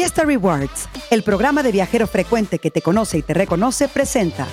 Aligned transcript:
Fiesta 0.00 0.24
Rewards, 0.24 0.88
el 1.10 1.22
programa 1.22 1.62
de 1.62 1.72
viajero 1.72 2.06
frecuente 2.06 2.58
que 2.58 2.70
te 2.70 2.80
conoce 2.80 3.18
y 3.18 3.22
te 3.22 3.34
reconoce, 3.34 3.86
presenta 3.86 4.46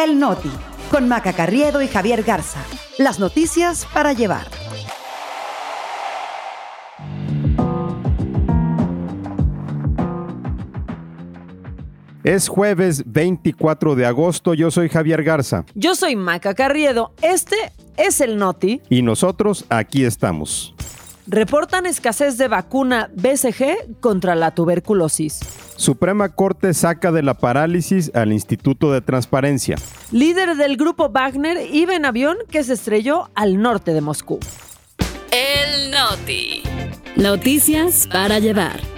El 0.00 0.20
Noti, 0.20 0.52
con 0.92 1.08
Maca 1.08 1.32
Carriedo 1.32 1.82
y 1.82 1.88
Javier 1.88 2.22
Garza. 2.22 2.60
Las 2.96 3.18
noticias 3.18 3.84
para 3.92 4.12
llevar. 4.12 4.46
Es 12.22 12.46
jueves 12.46 13.02
24 13.06 13.96
de 13.96 14.06
agosto, 14.06 14.54
yo 14.54 14.70
soy 14.70 14.88
Javier 14.88 15.24
Garza. 15.24 15.64
Yo 15.74 15.96
soy 15.96 16.14
Maca 16.14 16.54
Carriedo, 16.54 17.12
este 17.22 17.56
es 17.96 18.20
el 18.20 18.36
Noti. 18.36 18.80
Y 18.88 19.02
nosotros 19.02 19.64
aquí 19.68 20.04
estamos. 20.04 20.76
Reportan 21.26 21.86
escasez 21.86 22.36
de 22.36 22.48
vacuna 22.48 23.10
BCG 23.14 23.98
contra 24.00 24.34
la 24.34 24.54
tuberculosis. 24.54 25.40
Suprema 25.76 26.28
Corte 26.28 26.74
saca 26.74 27.12
de 27.12 27.22
la 27.22 27.34
parálisis 27.34 28.10
al 28.14 28.32
Instituto 28.32 28.92
de 28.92 29.00
Transparencia. 29.00 29.76
Líder 30.12 30.56
del 30.56 30.76
grupo 30.76 31.08
Wagner 31.08 31.58
iba 31.72 31.94
en 31.94 32.04
avión 32.04 32.36
que 32.50 32.62
se 32.62 32.74
estrelló 32.74 33.30
al 33.34 33.60
norte 33.60 33.94
de 33.94 34.00
Moscú. 34.00 34.38
El 35.30 35.90
Noti. 35.90 36.62
Noticias 37.16 38.06
para 38.12 38.38
llevar. 38.38 38.93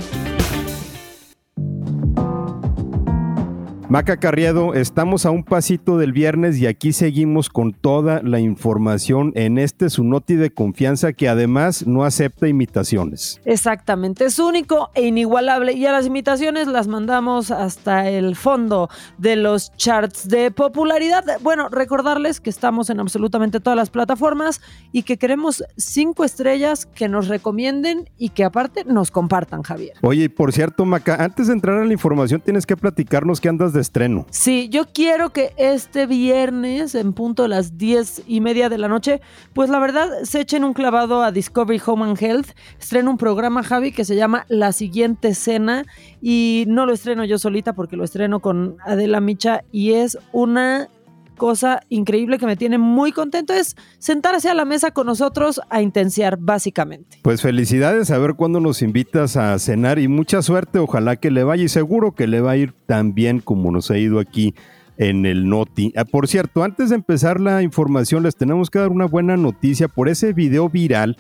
Maca 3.89 4.17
Carriedo, 4.17 4.75
estamos 4.75 5.27
a 5.27 5.31
un 5.31 5.45
pasito 5.45 5.97
del 5.97 6.13
viernes 6.13 6.59
y 6.59 6.67
aquí 6.67 6.93
seguimos 6.93 7.49
con 7.49 7.73
toda 7.73 8.21
la 8.21 8.41
información 8.41 9.31
en 9.37 9.59
este 9.59 9.91
su 9.91 10.03
noti 10.03 10.35
de 10.35 10.51
confianza 10.51 11.13
que 11.13 11.29
además 11.29 11.87
no 11.87 12.03
acepta 12.03 12.49
imitaciones. 12.49 13.41
Exactamente, 13.45 14.25
es 14.25 14.41
único 14.41 14.91
e 14.95 15.07
inigualable 15.07 15.73
y 15.73 15.87
a 15.87 15.93
las 15.93 16.05
imitaciones 16.05 16.67
las 16.67 16.89
mandamos 16.89 17.53
hasta 17.53 18.09
el 18.09 18.35
fondo 18.35 18.91
de 19.19 19.37
los 19.37 19.73
charts 19.77 20.27
de 20.27 20.51
popularidad. 20.51 21.25
Bueno, 21.41 21.69
recordarles 21.69 22.41
que 22.41 22.51
estamos 22.51 22.91
en 22.91 22.99
absolutamente 22.99 23.61
todas 23.61 23.77
las 23.77 23.91
plataformas 23.91 24.61
y 24.91 25.05
que 25.05 25.17
queremos 25.17 25.63
cinco 25.77 26.25
estrellas 26.25 26.87
que 26.87 27.09
nos 27.09 27.29
recomienden 27.29 28.11
y 28.19 28.31
que 28.31 28.43
aparte 28.43 28.85
nos 28.85 29.13
compartan, 29.13 29.63
Javier. 29.63 29.95
Oye, 30.03 30.29
por 30.29 30.53
cierto, 30.53 30.85
Maca, 30.85 31.23
antes 31.23 31.47
de 31.47 31.53
entrar 31.53 31.79
a 31.79 31.85
la 31.85 31.93
información 31.93 32.41
tienes 32.41 32.67
que 32.67 32.77
platicarnos 32.77 33.41
que 33.41 33.49
andas 33.49 33.76
estreno. 33.81 34.27
Sí, 34.31 34.69
yo 34.69 34.87
quiero 34.93 35.31
que 35.31 35.53
este 35.57 36.07
viernes, 36.07 36.95
en 36.95 37.13
punto 37.13 37.43
de 37.43 37.49
las 37.49 37.79
diez 37.79 38.23
y 38.27 38.41
media 38.41 38.69
de 38.69 38.79
la 38.79 38.89
noche, 38.89 39.21
pues 39.53 39.71
la 39.71 39.79
verdad 39.79 40.09
se 40.23 40.41
echen 40.41 40.65
un 40.65 40.73
clavado 40.73 41.23
a 41.23 41.33
Discovery 41.33 41.81
Home 41.85 42.05
and 42.05 42.23
Health. 42.23 42.49
Estreno 42.79 43.11
un 43.11 43.19
programa, 43.19 43.63
Javi, 43.63 43.93
que 43.93 44.05
se 44.05 44.17
llama 44.17 44.45
La 44.49 44.73
Siguiente 44.73 45.35
Cena. 45.35 45.85
Y 46.21 46.65
no 46.69 46.87
lo 46.87 46.93
estreno 46.93 47.25
yo 47.25 47.39
solita 47.39 47.73
porque 47.73 47.97
lo 47.97 48.05
estreno 48.05 48.41
con 48.41 48.77
Adela 48.85 49.21
Micha 49.21 49.65
y 49.73 49.93
es 49.93 50.19
una 50.33 50.89
cosa 51.37 51.81
increíble 51.89 52.39
que 52.39 52.47
me 52.47 52.57
tiene 52.57 52.79
muy 52.79 53.13
contento 53.13 53.53
es 53.53 53.77
sentarse 53.99 54.49
a 54.49 54.55
la 54.55 54.65
mesa 54.65 54.91
con 54.91 55.07
nosotros 55.07 55.61
a 55.71 55.83
intenciar 55.83 56.39
básicamente. 56.39 57.19
Pues 57.23 57.43
felicidades 57.43 58.11
a 58.11 58.19
ver 58.19 58.35
cuándo 58.35 58.61
nos 58.61 58.83
invitas 58.83 59.37
a 59.37 59.59
cenar 59.59 59.99
y 59.99 60.09
mucha 60.09 60.43
suerte, 60.43 60.79
ojalá 60.79 61.17
que 61.17 61.31
le 61.31 61.45
vaya 61.45 61.65
y 61.65 61.69
seguro 61.69 62.13
que 62.13 62.27
le 62.27 62.41
va 62.41 62.53
a 62.53 62.57
ir 62.57 62.73
tan 62.87 63.15
bien 63.15 63.41
como 63.41 63.71
nos 63.71 63.91
ha 63.91 63.99
ido 63.99 64.19
aquí 64.19 64.55
en 64.99 65.27
el 65.27 65.49
Noti. 65.49 65.93
Ah, 65.97 66.05
por 66.05 66.27
cierto, 66.27 66.63
antes 66.63 66.89
de 66.89 66.97
empezar 66.97 67.41
la 67.41 67.63
información 67.63 68.23
les 68.23 68.37
tenemos 68.37 68.71
que 68.71 68.79
dar 68.79 68.89
una 68.89 69.07
buena 69.07 69.37
noticia 69.37 69.89
por 69.89 70.09
ese 70.09 70.33
video 70.33 70.69
viral 70.69 71.17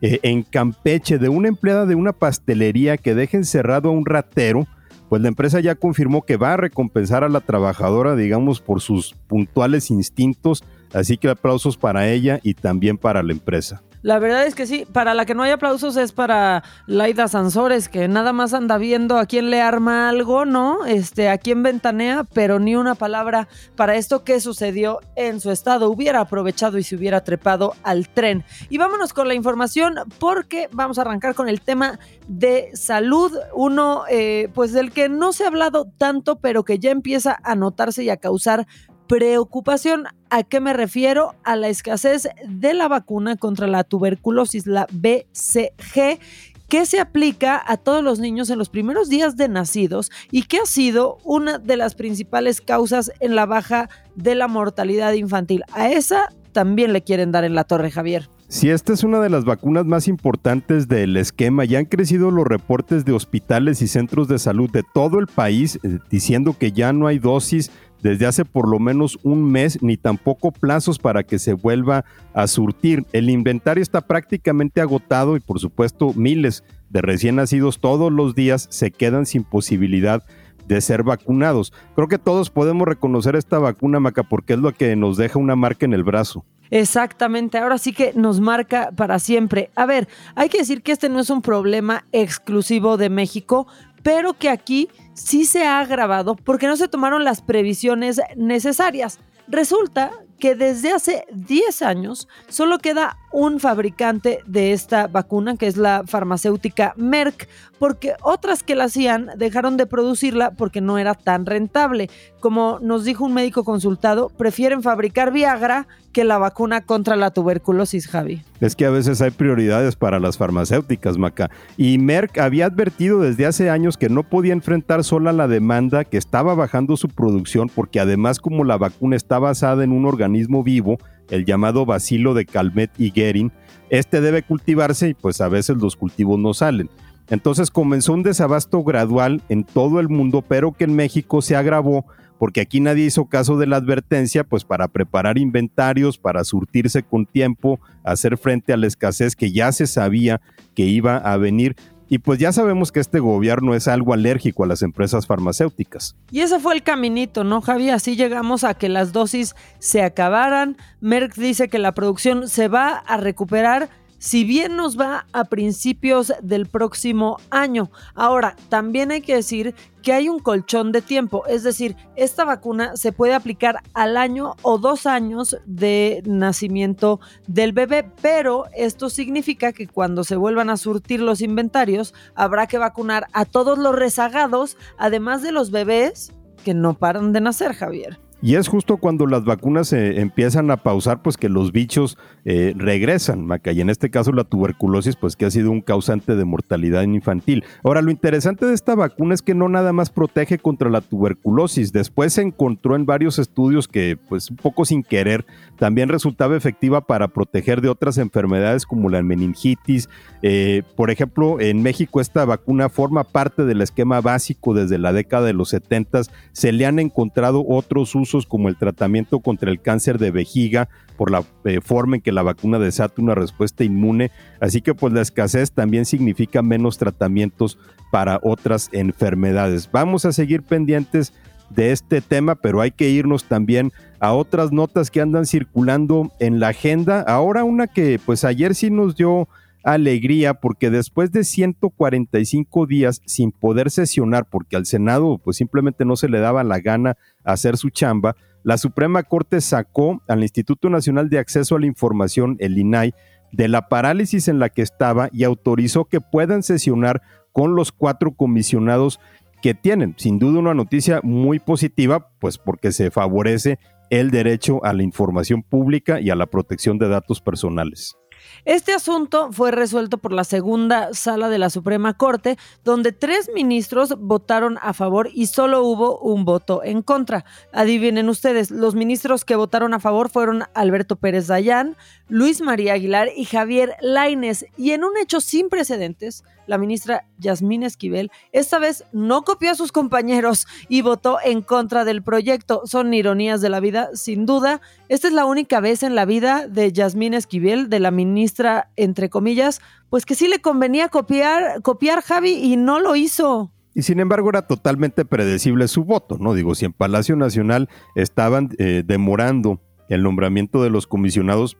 eh, 0.00 0.18
en 0.22 0.42
Campeche 0.42 1.18
de 1.18 1.28
una 1.28 1.48
empleada 1.48 1.86
de 1.86 1.94
una 1.94 2.12
pastelería 2.12 2.96
que 2.96 3.14
deja 3.14 3.36
encerrado 3.36 3.90
a 3.90 3.92
un 3.92 4.06
ratero 4.06 4.66
pues 5.10 5.20
la 5.20 5.28
empresa 5.28 5.58
ya 5.58 5.74
confirmó 5.74 6.22
que 6.22 6.36
va 6.36 6.52
a 6.52 6.56
recompensar 6.56 7.24
a 7.24 7.28
la 7.28 7.40
trabajadora, 7.40 8.14
digamos, 8.14 8.60
por 8.60 8.80
sus 8.80 9.14
puntuales 9.26 9.90
instintos, 9.90 10.62
así 10.92 11.16
que 11.16 11.28
aplausos 11.28 11.76
para 11.76 12.08
ella 12.08 12.38
y 12.44 12.54
también 12.54 12.96
para 12.96 13.24
la 13.24 13.32
empresa. 13.32 13.82
La 14.02 14.18
verdad 14.18 14.46
es 14.46 14.54
que 14.54 14.66
sí, 14.66 14.86
para 14.90 15.12
la 15.12 15.26
que 15.26 15.34
no 15.34 15.42
hay 15.42 15.50
aplausos 15.50 15.96
es 15.98 16.12
para 16.12 16.64
Laida 16.86 17.28
Sansores, 17.28 17.90
que 17.90 18.08
nada 18.08 18.32
más 18.32 18.54
anda 18.54 18.78
viendo 18.78 19.18
a 19.18 19.26
quién 19.26 19.50
le 19.50 19.60
arma 19.60 20.08
algo, 20.08 20.46
¿no? 20.46 20.86
Este, 20.86 21.28
a 21.28 21.36
quién 21.36 21.62
ventanea, 21.62 22.24
pero 22.24 22.58
ni 22.58 22.76
una 22.76 22.94
palabra 22.94 23.48
para 23.76 23.96
esto 23.96 24.24
que 24.24 24.40
sucedió 24.40 25.00
en 25.16 25.40
su 25.40 25.50
estado. 25.50 25.90
Hubiera 25.90 26.20
aprovechado 26.20 26.78
y 26.78 26.82
se 26.82 26.96
hubiera 26.96 27.24
trepado 27.24 27.74
al 27.82 28.08
tren. 28.08 28.44
Y 28.70 28.78
vámonos 28.78 29.12
con 29.12 29.28
la 29.28 29.34
información 29.34 29.96
porque 30.18 30.70
vamos 30.72 30.98
a 30.98 31.02
arrancar 31.02 31.34
con 31.34 31.50
el 31.50 31.60
tema 31.60 31.98
de 32.26 32.70
salud, 32.72 33.32
uno 33.54 34.04
eh, 34.08 34.48
pues 34.54 34.72
del 34.72 34.92
que 34.92 35.10
no 35.10 35.34
se 35.34 35.44
ha 35.44 35.48
hablado 35.48 35.90
tanto, 35.98 36.36
pero 36.36 36.64
que 36.64 36.78
ya 36.78 36.90
empieza 36.90 37.38
a 37.42 37.54
notarse 37.54 38.02
y 38.02 38.08
a 38.08 38.16
causar 38.16 38.66
preocupación. 39.10 40.04
¿A 40.30 40.44
qué 40.44 40.60
me 40.60 40.72
refiero? 40.72 41.34
A 41.42 41.56
la 41.56 41.68
escasez 41.68 42.28
de 42.48 42.74
la 42.74 42.86
vacuna 42.86 43.34
contra 43.34 43.66
la 43.66 43.82
tuberculosis, 43.82 44.68
la 44.68 44.86
BCG, 44.92 46.20
que 46.68 46.86
se 46.86 47.00
aplica 47.00 47.60
a 47.66 47.76
todos 47.76 48.04
los 48.04 48.20
niños 48.20 48.50
en 48.50 48.58
los 48.58 48.68
primeros 48.68 49.08
días 49.08 49.36
de 49.36 49.48
nacidos 49.48 50.12
y 50.30 50.44
que 50.44 50.58
ha 50.58 50.64
sido 50.64 51.18
una 51.24 51.58
de 51.58 51.76
las 51.76 51.96
principales 51.96 52.60
causas 52.60 53.10
en 53.18 53.34
la 53.34 53.46
baja 53.46 53.88
de 54.14 54.36
la 54.36 54.46
mortalidad 54.46 55.12
infantil. 55.14 55.64
A 55.72 55.90
esa 55.90 56.28
también 56.52 56.92
le 56.92 57.02
quieren 57.02 57.32
dar 57.32 57.42
en 57.42 57.56
la 57.56 57.64
torre, 57.64 57.90
Javier. 57.90 58.28
Si 58.46 58.70
esta 58.70 58.92
es 58.92 59.04
una 59.04 59.20
de 59.20 59.30
las 59.30 59.44
vacunas 59.44 59.86
más 59.86 60.08
importantes 60.08 60.88
del 60.88 61.16
esquema, 61.16 61.64
ya 61.64 61.78
han 61.78 61.84
crecido 61.84 62.30
los 62.30 62.44
reportes 62.44 63.04
de 63.04 63.12
hospitales 63.12 63.82
y 63.82 63.86
centros 63.86 64.26
de 64.28 64.38
salud 64.38 64.70
de 64.70 64.82
todo 64.94 65.18
el 65.20 65.26
país 65.28 65.78
eh, 65.82 65.98
diciendo 66.10 66.56
que 66.58 66.72
ya 66.72 66.92
no 66.92 67.06
hay 67.06 67.20
dosis 67.20 67.70
desde 68.02 68.26
hace 68.26 68.44
por 68.44 68.68
lo 68.68 68.78
menos 68.78 69.18
un 69.22 69.50
mes 69.50 69.82
ni 69.82 69.96
tampoco 69.96 70.52
plazos 70.52 70.98
para 70.98 71.22
que 71.22 71.38
se 71.38 71.52
vuelva 71.52 72.04
a 72.34 72.46
surtir. 72.46 73.04
El 73.12 73.30
inventario 73.30 73.82
está 73.82 74.00
prácticamente 74.00 74.80
agotado 74.80 75.36
y 75.36 75.40
por 75.40 75.58
supuesto 75.60 76.12
miles 76.14 76.64
de 76.88 77.02
recién 77.02 77.36
nacidos 77.36 77.78
todos 77.78 78.12
los 78.12 78.34
días 78.34 78.66
se 78.70 78.90
quedan 78.90 79.26
sin 79.26 79.44
posibilidad 79.44 80.22
de 80.66 80.80
ser 80.80 81.02
vacunados. 81.02 81.72
Creo 81.94 82.08
que 82.08 82.18
todos 82.18 82.50
podemos 82.50 82.86
reconocer 82.86 83.34
esta 83.34 83.58
vacuna, 83.58 84.00
Maca, 84.00 84.22
porque 84.22 84.54
es 84.54 84.58
lo 84.60 84.72
que 84.72 84.94
nos 84.96 85.16
deja 85.16 85.38
una 85.38 85.56
marca 85.56 85.84
en 85.84 85.94
el 85.94 86.04
brazo. 86.04 86.44
Exactamente, 86.70 87.58
ahora 87.58 87.78
sí 87.78 87.92
que 87.92 88.12
nos 88.14 88.40
marca 88.40 88.92
para 88.94 89.18
siempre. 89.18 89.70
A 89.74 89.86
ver, 89.86 90.06
hay 90.36 90.48
que 90.48 90.58
decir 90.58 90.82
que 90.82 90.92
este 90.92 91.08
no 91.08 91.18
es 91.18 91.28
un 91.28 91.42
problema 91.42 92.04
exclusivo 92.12 92.96
de 92.96 93.10
México, 93.10 93.66
pero 94.02 94.34
que 94.34 94.48
aquí 94.48 94.88
sí 95.14 95.44
se 95.44 95.64
ha 95.64 95.80
agravado 95.80 96.36
porque 96.36 96.66
no 96.66 96.76
se 96.76 96.88
tomaron 96.88 97.24
las 97.24 97.42
previsiones 97.42 98.20
necesarias. 98.36 99.18
Resulta 99.48 100.12
que 100.38 100.54
desde 100.54 100.92
hace 100.92 101.26
10 101.32 101.82
años 101.82 102.28
solo 102.48 102.78
queda 102.78 103.18
un 103.32 103.60
fabricante 103.60 104.40
de 104.46 104.72
esta 104.72 105.06
vacuna, 105.06 105.56
que 105.56 105.66
es 105.66 105.76
la 105.76 106.02
farmacéutica 106.06 106.94
Merck, 106.96 107.48
porque 107.78 108.14
otras 108.22 108.62
que 108.62 108.74
la 108.74 108.84
hacían 108.84 109.30
dejaron 109.36 109.76
de 109.76 109.86
producirla 109.86 110.50
porque 110.50 110.80
no 110.80 110.98
era 110.98 111.14
tan 111.14 111.46
rentable. 111.46 112.10
Como 112.40 112.78
nos 112.80 113.04
dijo 113.04 113.24
un 113.24 113.34
médico 113.34 113.64
consultado, 113.64 114.30
prefieren 114.30 114.82
fabricar 114.82 115.32
Viagra 115.32 115.86
que 116.12 116.24
la 116.24 116.38
vacuna 116.38 116.80
contra 116.80 117.16
la 117.16 117.30
tuberculosis, 117.30 118.08
Javi. 118.08 118.42
Es 118.60 118.74
que 118.74 118.84
a 118.84 118.90
veces 118.90 119.22
hay 119.22 119.30
prioridades 119.30 119.96
para 119.96 120.18
las 120.18 120.36
farmacéuticas, 120.36 121.16
Maca. 121.16 121.50
Y 121.76 121.98
Merck 121.98 122.38
había 122.38 122.66
advertido 122.66 123.20
desde 123.20 123.46
hace 123.46 123.70
años 123.70 123.96
que 123.96 124.08
no 124.08 124.24
podía 124.24 124.52
enfrentar 124.52 125.04
sola 125.04 125.32
la 125.32 125.46
demanda, 125.46 126.04
que 126.04 126.18
estaba 126.18 126.54
bajando 126.54 126.96
su 126.96 127.08
producción, 127.08 127.70
porque 127.72 128.00
además 128.00 128.40
como 128.40 128.64
la 128.64 128.76
vacuna 128.76 129.16
está 129.16 129.38
basada 129.38 129.84
en 129.84 129.92
un 129.92 130.04
organismo 130.04 130.62
vivo, 130.64 130.98
el 131.30 131.44
llamado 131.44 131.86
bacilo 131.86 132.34
de 132.34 132.44
Calmet 132.44 132.90
y 132.98 133.10
Guerin, 133.10 133.52
este 133.88 134.20
debe 134.20 134.42
cultivarse 134.42 135.08
y 135.08 135.14
pues 135.14 135.40
a 135.40 135.48
veces 135.48 135.76
los 135.78 135.96
cultivos 135.96 136.38
no 136.38 136.54
salen. 136.54 136.90
Entonces 137.28 137.70
comenzó 137.70 138.12
un 138.12 138.22
desabasto 138.22 138.82
gradual 138.82 139.40
en 139.48 139.64
todo 139.64 140.00
el 140.00 140.08
mundo, 140.08 140.44
pero 140.46 140.72
que 140.72 140.84
en 140.84 140.94
México 140.94 141.42
se 141.42 141.56
agravó 141.56 142.04
porque 142.40 142.62
aquí 142.62 142.80
nadie 142.80 143.04
hizo 143.04 143.26
caso 143.26 143.58
de 143.58 143.66
la 143.66 143.76
advertencia, 143.76 144.44
pues 144.44 144.64
para 144.64 144.88
preparar 144.88 145.36
inventarios, 145.36 146.16
para 146.16 146.42
surtirse 146.42 147.02
con 147.02 147.26
tiempo, 147.26 147.78
hacer 148.02 148.38
frente 148.38 148.72
a 148.72 148.78
la 148.78 148.86
escasez 148.86 149.36
que 149.36 149.52
ya 149.52 149.70
se 149.72 149.86
sabía 149.86 150.40
que 150.74 150.86
iba 150.86 151.18
a 151.18 151.36
venir. 151.36 151.76
Y 152.12 152.18
pues 152.18 152.40
ya 152.40 152.50
sabemos 152.50 152.90
que 152.90 152.98
este 152.98 153.20
gobierno 153.20 153.72
es 153.72 153.86
algo 153.86 154.12
alérgico 154.12 154.64
a 154.64 154.66
las 154.66 154.82
empresas 154.82 155.28
farmacéuticas. 155.28 156.16
Y 156.32 156.40
ese 156.40 156.58
fue 156.58 156.74
el 156.74 156.82
caminito, 156.82 157.44
¿no, 157.44 157.60
Javi? 157.60 157.90
Así 157.90 158.16
llegamos 158.16 158.64
a 158.64 158.74
que 158.74 158.88
las 158.88 159.12
dosis 159.12 159.54
se 159.78 160.02
acabaran. 160.02 160.76
Merck 161.00 161.36
dice 161.36 161.68
que 161.68 161.78
la 161.78 161.94
producción 161.94 162.48
se 162.48 162.66
va 162.66 162.94
a 162.94 163.16
recuperar 163.16 163.90
si 164.20 164.44
bien 164.44 164.76
nos 164.76 165.00
va 165.00 165.26
a 165.32 165.44
principios 165.44 166.32
del 166.42 166.66
próximo 166.66 167.38
año. 167.50 167.90
Ahora, 168.14 168.54
también 168.68 169.10
hay 169.10 169.22
que 169.22 169.34
decir 169.34 169.74
que 170.02 170.12
hay 170.12 170.28
un 170.28 170.38
colchón 170.38 170.92
de 170.92 171.02
tiempo, 171.02 171.46
es 171.46 171.62
decir, 171.62 171.96
esta 172.16 172.44
vacuna 172.44 172.96
se 172.96 173.12
puede 173.12 173.34
aplicar 173.34 173.82
al 173.94 174.16
año 174.16 174.54
o 174.62 174.78
dos 174.78 175.06
años 175.06 175.56
de 175.66 176.22
nacimiento 176.26 177.18
del 177.46 177.72
bebé, 177.72 178.10
pero 178.22 178.66
esto 178.76 179.10
significa 179.10 179.72
que 179.72 179.88
cuando 179.88 180.22
se 180.22 180.36
vuelvan 180.36 180.70
a 180.70 180.76
surtir 180.76 181.20
los 181.20 181.40
inventarios, 181.40 182.14
habrá 182.34 182.66
que 182.66 182.78
vacunar 182.78 183.26
a 183.32 183.46
todos 183.46 183.78
los 183.78 183.94
rezagados, 183.94 184.76
además 184.98 185.42
de 185.42 185.52
los 185.52 185.70
bebés 185.70 186.32
que 186.62 186.74
no 186.74 186.94
paran 186.94 187.32
de 187.32 187.40
nacer, 187.40 187.72
Javier. 187.72 188.18
Y 188.42 188.54
es 188.54 188.68
justo 188.68 188.96
cuando 188.96 189.26
las 189.26 189.44
vacunas 189.44 189.88
se 189.88 190.18
empiezan 190.18 190.70
a 190.70 190.78
pausar, 190.78 191.20
pues 191.20 191.36
que 191.36 191.50
los 191.50 191.72
bichos 191.72 192.16
eh, 192.46 192.72
regresan, 192.74 193.44
Maca. 193.44 193.72
Y 193.72 193.82
en 193.82 193.90
este 193.90 194.08
caso 194.08 194.32
la 194.32 194.44
tuberculosis, 194.44 195.14
pues 195.16 195.36
que 195.36 195.44
ha 195.44 195.50
sido 195.50 195.70
un 195.70 195.82
causante 195.82 196.34
de 196.34 196.44
mortalidad 196.46 197.02
infantil. 197.02 197.64
Ahora, 197.84 198.00
lo 198.00 198.10
interesante 198.10 198.64
de 198.64 198.72
esta 198.72 198.94
vacuna 198.94 199.34
es 199.34 199.42
que 199.42 199.54
no 199.54 199.68
nada 199.68 199.92
más 199.92 200.08
protege 200.08 200.56
contra 200.58 200.88
la 200.88 201.02
tuberculosis. 201.02 201.92
Después 201.92 202.32
se 202.32 202.40
encontró 202.40 202.96
en 202.96 203.04
varios 203.04 203.38
estudios 203.38 203.88
que, 203.88 204.16
pues 204.28 204.48
un 204.50 204.56
poco 204.56 204.86
sin 204.86 205.02
querer, 205.02 205.44
también 205.78 206.08
resultaba 206.08 206.56
efectiva 206.56 207.02
para 207.02 207.28
proteger 207.28 207.82
de 207.82 207.90
otras 207.90 208.16
enfermedades 208.16 208.86
como 208.86 209.10
la 209.10 209.22
meningitis. 209.22 210.08
Eh, 210.40 210.82
por 210.96 211.10
ejemplo, 211.10 211.60
en 211.60 211.82
México 211.82 212.22
esta 212.22 212.46
vacuna 212.46 212.88
forma 212.88 213.24
parte 213.24 213.66
del 213.66 213.82
esquema 213.82 214.22
básico 214.22 214.72
desde 214.72 214.96
la 214.96 215.12
década 215.12 215.44
de 215.44 215.52
los 215.52 215.68
70. 215.68 216.22
Se 216.52 216.72
le 216.72 216.86
han 216.86 216.98
encontrado 216.98 217.66
otros 217.68 218.14
usos 218.14 218.29
como 218.48 218.68
el 218.68 218.76
tratamiento 218.76 219.40
contra 219.40 219.70
el 219.70 219.80
cáncer 219.80 220.18
de 220.18 220.30
vejiga 220.30 220.88
por 221.16 221.30
la 221.30 221.44
eh, 221.64 221.80
forma 221.82 222.16
en 222.16 222.22
que 222.22 222.32
la 222.32 222.42
vacuna 222.42 222.78
desata 222.78 223.20
una 223.20 223.34
respuesta 223.34 223.84
inmune. 223.84 224.30
Así 224.60 224.80
que 224.80 224.94
pues 224.94 225.12
la 225.12 225.20
escasez 225.20 225.72
también 225.72 226.04
significa 226.04 226.62
menos 226.62 226.98
tratamientos 226.98 227.78
para 228.10 228.40
otras 228.42 228.88
enfermedades. 228.92 229.90
Vamos 229.92 230.24
a 230.24 230.32
seguir 230.32 230.62
pendientes 230.62 231.32
de 231.70 231.92
este 231.92 232.20
tema, 232.20 232.56
pero 232.56 232.80
hay 232.80 232.90
que 232.90 233.08
irnos 233.10 233.44
también 233.44 233.92
a 234.18 234.32
otras 234.32 234.72
notas 234.72 235.10
que 235.10 235.20
andan 235.20 235.46
circulando 235.46 236.30
en 236.40 236.60
la 236.60 236.68
agenda. 236.68 237.22
Ahora 237.22 237.64
una 237.64 237.86
que 237.86 238.20
pues 238.24 238.44
ayer 238.44 238.74
sí 238.74 238.90
nos 238.90 239.16
dio 239.16 239.48
alegría 239.82 240.54
porque 240.54 240.90
después 240.90 241.32
de 241.32 241.44
145 241.44 242.86
días 242.86 243.22
sin 243.24 243.52
poder 243.52 243.90
sesionar 243.90 244.46
porque 244.48 244.76
al 244.76 244.86
Senado 244.86 245.38
pues 245.38 245.56
simplemente 245.56 246.04
no 246.04 246.16
se 246.16 246.28
le 246.28 246.40
daba 246.40 246.64
la 246.64 246.80
gana 246.80 247.16
hacer 247.44 247.76
su 247.76 247.90
chamba, 247.90 248.36
la 248.62 248.76
Suprema 248.76 249.22
Corte 249.22 249.60
sacó 249.60 250.22
al 250.28 250.42
Instituto 250.42 250.90
Nacional 250.90 251.30
de 251.30 251.38
Acceso 251.38 251.76
a 251.76 251.80
la 251.80 251.86
Información, 251.86 252.56
el 252.60 252.76
INAI, 252.76 253.14
de 253.52 253.68
la 253.68 253.88
parálisis 253.88 254.48
en 254.48 254.58
la 254.58 254.68
que 254.68 254.82
estaba 254.82 255.28
y 255.32 255.44
autorizó 255.44 256.04
que 256.04 256.20
puedan 256.20 256.62
sesionar 256.62 257.22
con 257.52 257.74
los 257.74 257.90
cuatro 257.90 258.32
comisionados 258.32 259.18
que 259.62 259.74
tienen. 259.74 260.14
Sin 260.18 260.38
duda 260.38 260.60
una 260.60 260.74
noticia 260.74 261.20
muy 261.22 261.58
positiva, 261.58 262.28
pues 262.38 262.58
porque 262.58 262.92
se 262.92 263.10
favorece 263.10 263.78
el 264.10 264.30
derecho 264.30 264.84
a 264.84 264.92
la 264.92 265.02
información 265.02 265.62
pública 265.62 266.20
y 266.20 266.30
a 266.30 266.36
la 266.36 266.46
protección 266.46 266.98
de 266.98 267.08
datos 267.08 267.40
personales. 267.40 268.19
Este 268.64 268.92
asunto 268.92 269.52
fue 269.52 269.70
resuelto 269.70 270.18
por 270.18 270.32
la 270.32 270.44
segunda 270.44 271.12
sala 271.12 271.48
de 271.48 271.58
la 271.58 271.70
Suprema 271.70 272.14
Corte, 272.14 272.58
donde 272.84 273.12
tres 273.12 273.50
ministros 273.54 274.14
votaron 274.18 274.78
a 274.82 274.92
favor 274.92 275.28
y 275.32 275.46
solo 275.46 275.82
hubo 275.82 276.18
un 276.18 276.44
voto 276.44 276.82
en 276.84 277.02
contra. 277.02 277.44
Adivinen 277.72 278.28
ustedes, 278.28 278.70
los 278.70 278.94
ministros 278.94 279.44
que 279.44 279.56
votaron 279.56 279.94
a 279.94 280.00
favor 280.00 280.30
fueron 280.30 280.64
Alberto 280.74 281.16
Pérez 281.16 281.46
Dayán, 281.46 281.96
Luis 282.28 282.60
María 282.60 282.94
Aguilar 282.94 283.28
y 283.36 283.44
Javier 283.44 283.96
Laines. 284.00 284.66
Y 284.76 284.92
en 284.92 285.04
un 285.04 285.16
hecho 285.16 285.40
sin 285.40 285.68
precedentes, 285.68 286.44
la 286.66 286.78
ministra 286.78 287.26
Yasmín 287.38 287.82
Esquivel 287.82 288.30
esta 288.52 288.78
vez 288.78 289.04
no 289.12 289.42
copió 289.42 289.72
a 289.72 289.74
sus 289.74 289.90
compañeros 289.90 290.68
y 290.88 291.02
votó 291.02 291.38
en 291.42 291.62
contra 291.62 292.04
del 292.04 292.22
proyecto. 292.22 292.82
Son 292.84 293.12
ironías 293.12 293.60
de 293.60 293.70
la 293.70 293.80
vida, 293.80 294.10
sin 294.14 294.46
duda. 294.46 294.80
Esta 295.10 295.26
es 295.26 295.34
la 295.34 295.44
única 295.44 295.80
vez 295.80 296.04
en 296.04 296.14
la 296.14 296.24
vida 296.24 296.68
de 296.68 296.92
Yasmín 296.92 297.34
Esquivel, 297.34 297.90
de 297.90 297.98
la 297.98 298.12
ministra, 298.12 298.92
entre 298.94 299.28
comillas, 299.28 299.80
pues 300.08 300.24
que 300.24 300.36
sí 300.36 300.46
le 300.46 300.60
convenía 300.60 301.08
copiar, 301.08 301.82
copiar 301.82 302.22
Javi 302.22 302.52
y 302.52 302.76
no 302.76 303.00
lo 303.00 303.16
hizo. 303.16 303.72
Y 303.92 304.02
sin 304.02 304.20
embargo 304.20 304.50
era 304.50 304.68
totalmente 304.68 305.24
predecible 305.24 305.88
su 305.88 306.04
voto, 306.04 306.38
¿no? 306.38 306.54
Digo, 306.54 306.76
si 306.76 306.84
en 306.84 306.92
Palacio 306.92 307.34
Nacional 307.34 307.88
estaban 308.14 308.68
eh, 308.78 309.02
demorando 309.04 309.80
el 310.08 310.22
nombramiento 310.22 310.80
de 310.80 310.90
los 310.90 311.08
comisionados 311.08 311.76